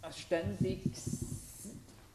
ein 0.00 0.12
ständiges 0.12 1.24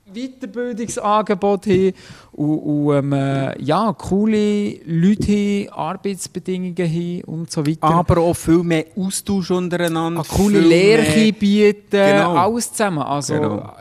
Weiterbildungsangebot 0.06 1.66
haben 1.66 1.94
und, 2.32 2.60
und 2.60 2.96
ähm, 2.96 3.14
äh, 3.14 3.62
ja, 3.62 3.92
coole 3.94 4.78
Leute 4.86 5.68
haben, 5.72 5.98
Arbeitsbedingungen 5.98 6.78
haben 6.78 7.22
und 7.26 7.52
so 7.52 7.66
weiter. 7.68 7.84
Aber 7.84 8.22
auch 8.22 8.36
viel 8.36 8.64
mehr 8.64 8.86
Austausch 8.96 9.52
untereinander. 9.52 10.22
Eine 10.22 10.30
coole 10.30 10.60
viel 10.60 10.68
Lehre 10.70 11.34
bieten, 11.34 11.90
Genau. 11.92 12.36
alles 12.36 12.72
zusammen. 12.72 13.00
Also, 13.00 13.34
Genau. 13.34 13.74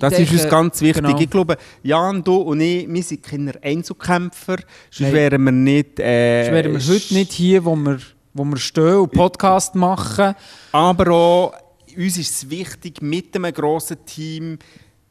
Das 0.00 0.18
ist 0.18 0.32
uns 0.32 0.48
ganz 0.48 0.80
wichtig. 0.80 1.04
genau. 1.04 1.18
Ich 1.18 1.30
glaube, 1.30 1.56
Jan, 1.82 2.24
du 2.24 2.36
und 2.36 2.60
ich, 2.60 2.88
wir 2.88 3.02
sind 3.02 3.22
keine 3.22 3.52
Einzelkämpfer. 3.62 4.56
Sonst 4.90 5.00
Nein. 5.00 5.12
wären 5.12 5.44
wir 5.44 5.52
nicht... 5.52 6.00
Äh, 6.00 6.44
Sonst 6.44 6.54
wären 6.54 6.72
wir 6.72 6.94
heute 6.94 7.14
nicht 7.14 7.32
hier, 7.32 7.64
wo 7.64 7.76
wir, 7.76 7.98
wo 8.32 8.44
wir 8.44 8.56
stehen 8.56 8.96
und 8.96 9.12
Podcast 9.12 9.74
machen. 9.74 10.34
Aber 10.72 11.10
auch, 11.12 11.54
uns 11.96 12.18
ist 12.18 12.30
es 12.30 12.50
wichtig, 12.50 13.02
mit 13.02 13.36
einem 13.36 13.52
grossen 13.52 13.98
Team, 14.06 14.58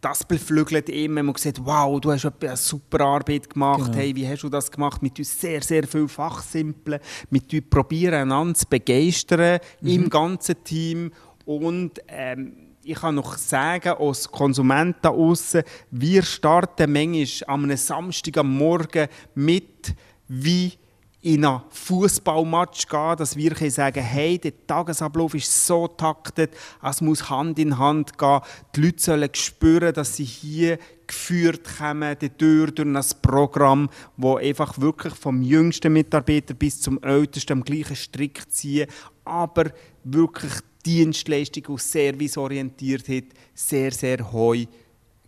das 0.02 0.24
beflügelt 0.24 0.90
immer. 0.90 1.22
Man 1.24 1.36
sieht, 1.36 1.64
wow, 1.64 2.00
du 2.00 2.12
hast 2.12 2.26
eine 2.26 2.58
super 2.58 3.02
Arbeit 3.02 3.50
gemacht. 3.50 3.92
Genau. 3.92 3.98
Hey, 3.98 4.16
wie 4.16 4.28
hast 4.28 4.44
du 4.44 4.50
das 4.50 4.72
gemacht? 4.72 5.02
Mit 5.02 5.20
uns 5.20 5.40
sehr, 5.40 5.62
sehr 5.62 5.86
viel 5.86 6.08
Fachsimpeln. 6.08 7.00
Mit 7.30 7.54
uns 7.54 7.64
probieren, 7.70 8.16
einander 8.16 8.56
zu 8.56 8.66
begeistern 8.68 9.60
im 9.82 10.10
ganzen 10.10 10.64
Team. 10.64 11.12
Und 11.46 12.00
ähm, 12.08 12.69
ich 12.84 12.96
kann 12.96 13.16
noch 13.16 13.38
sagen, 13.38 13.94
als 14.00 14.30
Konsument 14.30 14.98
da 15.02 15.10
außen, 15.10 15.64
wir 15.92 16.24
starten 16.24 16.92
manchmal 16.92 17.56
an 17.56 17.64
einem 17.66 17.78
Samstag 17.78 18.38
am 18.38 18.58
Morgen 18.58 19.08
mit, 19.36 19.96
wie 20.28 20.74
in 21.22 21.44
einen 21.44 21.62
Fußballmatch 21.70 22.88
gehen, 22.88 23.18
dass 23.18 23.36
wir 23.36 23.70
sagen 23.70 24.02
hey, 24.02 24.38
der 24.40 24.66
Tagesablauf 24.66 25.34
ist 25.34 25.68
so 25.68 25.88
taktet, 25.88 26.56
es 26.82 27.02
muss 27.02 27.30
Hand 27.30 27.60
in 27.60 27.78
Hand 27.78 28.18
gehen. 28.18 28.40
Die 28.74 28.82
Leute 28.82 29.04
sollen 29.04 29.30
spüren, 29.34 29.94
dass 29.94 30.16
sie 30.16 30.24
hier 30.24 30.80
geführt 31.06 31.68
kommen, 31.78 32.18
die 32.20 32.30
Tür 32.30 32.68
durch 32.68 32.88
ein 32.88 33.04
Programm, 33.22 33.90
wo 34.16 34.38
einfach 34.38 34.80
wirklich 34.80 35.14
vom 35.16 35.42
jüngsten 35.42 35.92
Mitarbeiter 35.92 36.54
bis 36.54 36.80
zum 36.80 37.02
ältesten 37.04 37.54
am 37.54 37.64
gleichen 37.64 37.98
Strick 37.98 38.50
ziehen, 38.50 38.88
aber 39.26 39.72
wirklich 40.06 40.54
Dienstleistung 40.86 41.66
und 41.68 41.82
Serviceorientiertheit 41.82 43.26
sehr, 43.54 43.92
sehr 43.92 44.32
heu 44.32 44.66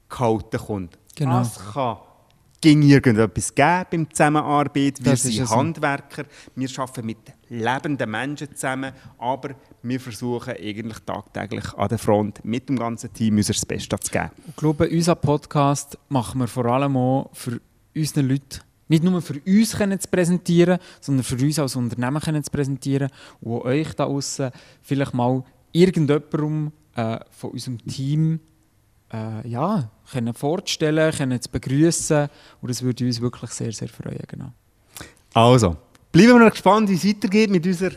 gehalten 0.10 0.58
kommt. 0.58 0.98
Genau. 1.16 1.42
Es 1.42 1.60
kann 1.74 1.98
ging 2.62 2.84
irgendetwas 2.84 3.54
geben 3.54 3.86
beim 3.90 4.10
Zusammenarbeit. 4.12 5.04
Wir 5.04 5.12
Das 5.12 5.24
sind. 5.24 5.50
Handwerker, 5.50 6.26
wir 6.56 6.70
arbeiten 6.78 7.06
mit 7.06 7.18
lebenden 7.50 8.10
Menschen 8.10 8.56
zusammen, 8.56 8.94
aber 9.18 9.56
wir 9.82 10.00
versuchen 10.00 10.54
eigentlich 10.54 11.00
tagtäglich 11.00 11.74
an 11.74 11.90
der 11.90 11.98
Front 11.98 12.46
mit 12.46 12.70
dem 12.70 12.78
ganzen 12.78 13.12
Team 13.12 13.38
unser 13.38 13.54
Bestes 13.66 14.00
zu 14.00 14.12
geben. 14.12 14.30
Ich 14.48 14.56
glaube, 14.56 14.88
unseren 14.88 15.20
Podcast 15.20 15.98
machen 16.10 16.40
wir 16.40 16.48
vor 16.48 16.66
allem 16.66 16.96
auch 16.96 17.30
für 17.34 17.60
unsere 17.96 18.22
Leute. 18.22 18.60
Nicht 18.92 19.06
nur 19.06 19.22
für 19.22 19.40
uns 19.48 19.78
können 19.78 19.98
zu 20.02 20.10
präsentieren, 20.10 20.78
sondern 21.00 21.24
für 21.24 21.38
uns 21.38 21.58
als 21.58 21.78
Unternehmen 21.78 22.20
können 22.20 22.44
zu 22.44 22.52
präsentieren 22.52 23.10
und 23.40 23.62
euch 23.62 23.94
da 23.94 24.04
außen 24.04 24.52
vielleicht 24.82 25.14
mal 25.14 25.46
irgendjemandem 25.72 26.74
äh, 26.96 27.20
von 27.30 27.52
unserem 27.52 27.78
Team 27.86 28.42
äh, 29.14 29.48
ja, 29.48 29.90
können 30.12 30.34
vorzustellen, 30.34 31.14
können 31.14 31.42
zu 31.42 31.50
begrüßen 31.50 32.28
und 32.60 32.70
das 32.70 32.84
würde 32.84 33.06
uns 33.06 33.22
wirklich 33.22 33.52
sehr, 33.52 33.72
sehr 33.72 33.88
freuen. 33.88 34.26
Genau. 34.28 34.52
Also, 35.36 35.78
bleiben 36.12 36.34
wir 36.34 36.40
noch 36.40 36.52
gespannt, 36.52 36.90
wie 36.90 36.96
es 36.96 37.08
weitergeht 37.08 37.50
mit 37.50 37.66
unserer 37.66 37.94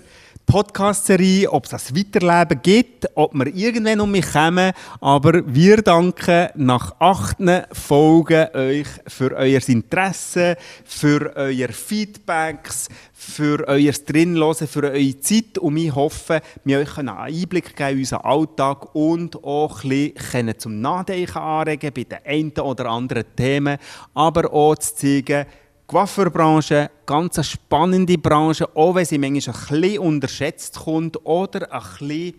Podcast-Serie, 0.47 1.51
ob 1.51 1.65
es 1.65 1.71
das 1.71 1.95
Weiterleben 1.95 2.61
gibt, 2.63 3.09
ob 3.15 3.35
wir 3.35 3.47
irgendwann 3.47 4.01
um 4.01 4.11
mich 4.11 4.31
kommen. 4.31 4.73
Aber 5.01 5.43
wir 5.47 5.83
danken 5.83 6.49
nach 6.55 6.95
acht 6.99 7.39
Folgen 7.73 8.49
euch 8.55 8.87
für 9.07 9.35
euer 9.35 9.61
Interesse, 9.67 10.57
für 10.85 11.33
euer 11.35 11.69
Feedbacks, 11.69 12.89
für 13.13 13.67
euer 13.67 13.93
Drinlosen, 13.93 14.69
für 14.69 14.85
eure 14.85 15.21
Zeit. 15.21 15.59
Und 15.59 15.77
wir 15.77 15.95
hoffen, 15.95 16.41
wir 16.65 16.79
euch 16.79 16.99
einen 16.99 17.09
Einblick 17.09 17.75
geben 17.75 17.93
in 17.93 17.99
unseren 18.01 18.21
Alltag 18.21 18.95
und 18.95 19.43
auch 19.43 19.83
ein 19.83 20.13
bisschen 20.13 20.59
zum 20.59 20.81
Nachdenken 20.81 21.39
anregen 21.39 21.93
bei 21.95 22.05
den 22.05 22.19
einen 22.25 22.53
oder 22.53 22.87
anderen 22.87 23.25
Themen, 23.37 23.79
aber 24.15 24.53
auch 24.53 24.77
zu 24.77 24.95
zeigen, 24.95 25.47
Coiffeurbranche, 25.87 26.91
ganz 27.05 27.37
eine 27.39 27.45
spannende 27.45 28.17
Branche, 28.17 28.69
auch 28.75 28.95
wenn 28.95 29.05
sie 29.05 29.19
manchmal 29.19 29.55
ein 29.57 29.81
bisschen 29.81 29.99
unterschätzt 29.99 30.77
kommt 30.77 31.25
oder 31.25 31.71
ein 31.73 31.81
bisschen, 31.99 32.35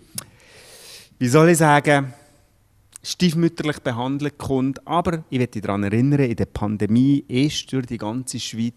wie 1.19 1.27
soll 1.27 1.49
ich 1.49 1.59
sagen, 1.59 2.13
stiefmütterlich 3.03 3.79
behandelt 3.79 4.37
kommt. 4.37 4.85
Aber 4.87 5.23
ich 5.29 5.37
möchte 5.37 5.61
daran 5.61 5.83
erinnern, 5.83 6.21
in 6.21 6.35
der 6.35 6.47
Pandemie 6.47 7.23
ist 7.27 7.71
durch 7.71 7.85
die 7.85 7.99
ganze 7.99 8.39
Schweiz, 8.39 8.73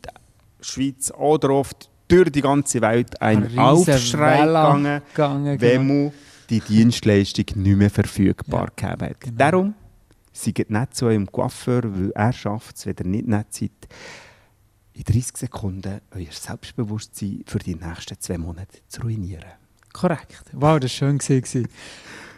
Schweiz 0.60 1.10
oder 1.16 1.50
oft 1.50 1.88
durch 2.08 2.30
die 2.30 2.42
ganze 2.42 2.80
Welt 2.80 3.20
ein 3.22 3.42
riesen 3.44 3.58
Aufschrei 3.58 4.46
gegangen, 4.46 5.02
gegangen, 5.10 5.60
wenn 5.60 5.88
genau. 5.88 6.04
man 6.04 6.12
die 6.50 6.60
Dienstleistung 6.60 7.44
nicht 7.56 7.76
mehr 7.76 7.90
verfügbar 7.90 8.68
Ja, 8.80 8.90
gegeben 8.90 9.10
hat. 9.10 9.20
genau. 9.20 9.36
Darum 9.36 9.74
seid 10.32 10.70
nicht 10.70 10.94
zu 10.96 11.06
eurem 11.06 11.30
Coiffeur, 11.30 11.82
weil 11.84 12.10
er 12.12 12.32
schafft 12.32 12.76
es, 12.76 12.86
wenn 12.86 12.96
ihr 12.98 13.06
nicht 13.06 13.28
nett 13.28 13.46
seid, 13.50 13.70
in 14.98 15.04
30 15.04 15.36
Sekunden 15.36 16.00
euer 16.10 16.32
Selbstbewusstsein 16.32 17.44
für 17.46 17.58
die 17.60 17.76
nächsten 17.76 18.18
zwei 18.18 18.36
Monate 18.36 18.78
zu 18.88 19.02
ruinieren. 19.02 19.44
Korrekt. 19.92 20.42
Wow, 20.52 20.80
das 20.80 21.00
war 21.00 21.20
schön. 21.20 21.68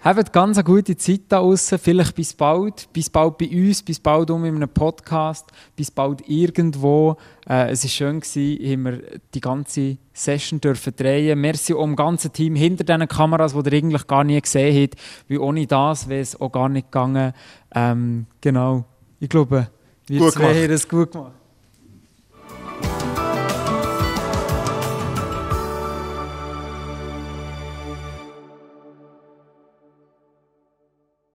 Habt 0.02 0.32
ganz 0.32 0.56
eine 0.56 0.64
gute 0.64 0.96
Zeit 0.96 1.22
da 1.28 1.40
draußen. 1.40 1.78
Vielleicht 1.78 2.14
bis 2.14 2.32
bald. 2.32 2.90
Bis 2.92 3.10
bald 3.10 3.36
bei 3.36 3.48
uns, 3.48 3.82
bis 3.82 3.98
bald 3.98 4.30
um 4.30 4.44
in 4.46 4.56
einem 4.56 4.68
Podcast, 4.68 5.50
bis 5.76 5.90
bald 5.90 6.26
irgendwo. 6.26 7.16
Äh, 7.46 7.70
es 7.70 7.82
war 7.84 7.90
schön, 7.90 8.20
gewesen, 8.20 8.72
haben 8.72 8.84
wir 8.84 9.20
die 9.34 9.40
ganze 9.40 9.98
Session 10.12 10.60
dürfen 10.60 10.94
drehen. 10.96 11.38
Merci 11.40 11.74
auch 11.74 11.84
dem 11.84 11.96
ganzen 11.96 12.32
Team 12.32 12.54
hinter 12.54 12.84
diesen 12.84 13.08
Kameras, 13.08 13.52
die 13.52 13.58
ihr 13.58 13.72
eigentlich 13.72 14.06
gar 14.06 14.24
nie 14.24 14.40
gesehen 14.40 14.82
habt. 14.82 14.96
Weil 15.28 15.38
ohne 15.38 15.66
das 15.66 16.08
wäre 16.08 16.22
es 16.22 16.40
auch 16.40 16.50
gar 16.50 16.70
nicht 16.70 16.90
gegangen. 16.90 17.34
Ähm, 17.74 18.26
genau. 18.40 18.84
Ich 19.18 19.28
glaube, 19.28 19.68
wir 20.06 20.18
Gut 20.18 20.32
zwei 20.32 20.62
haben 20.62 20.72
es 20.72 20.88
gut 20.88 21.12
gemacht. 21.12 21.39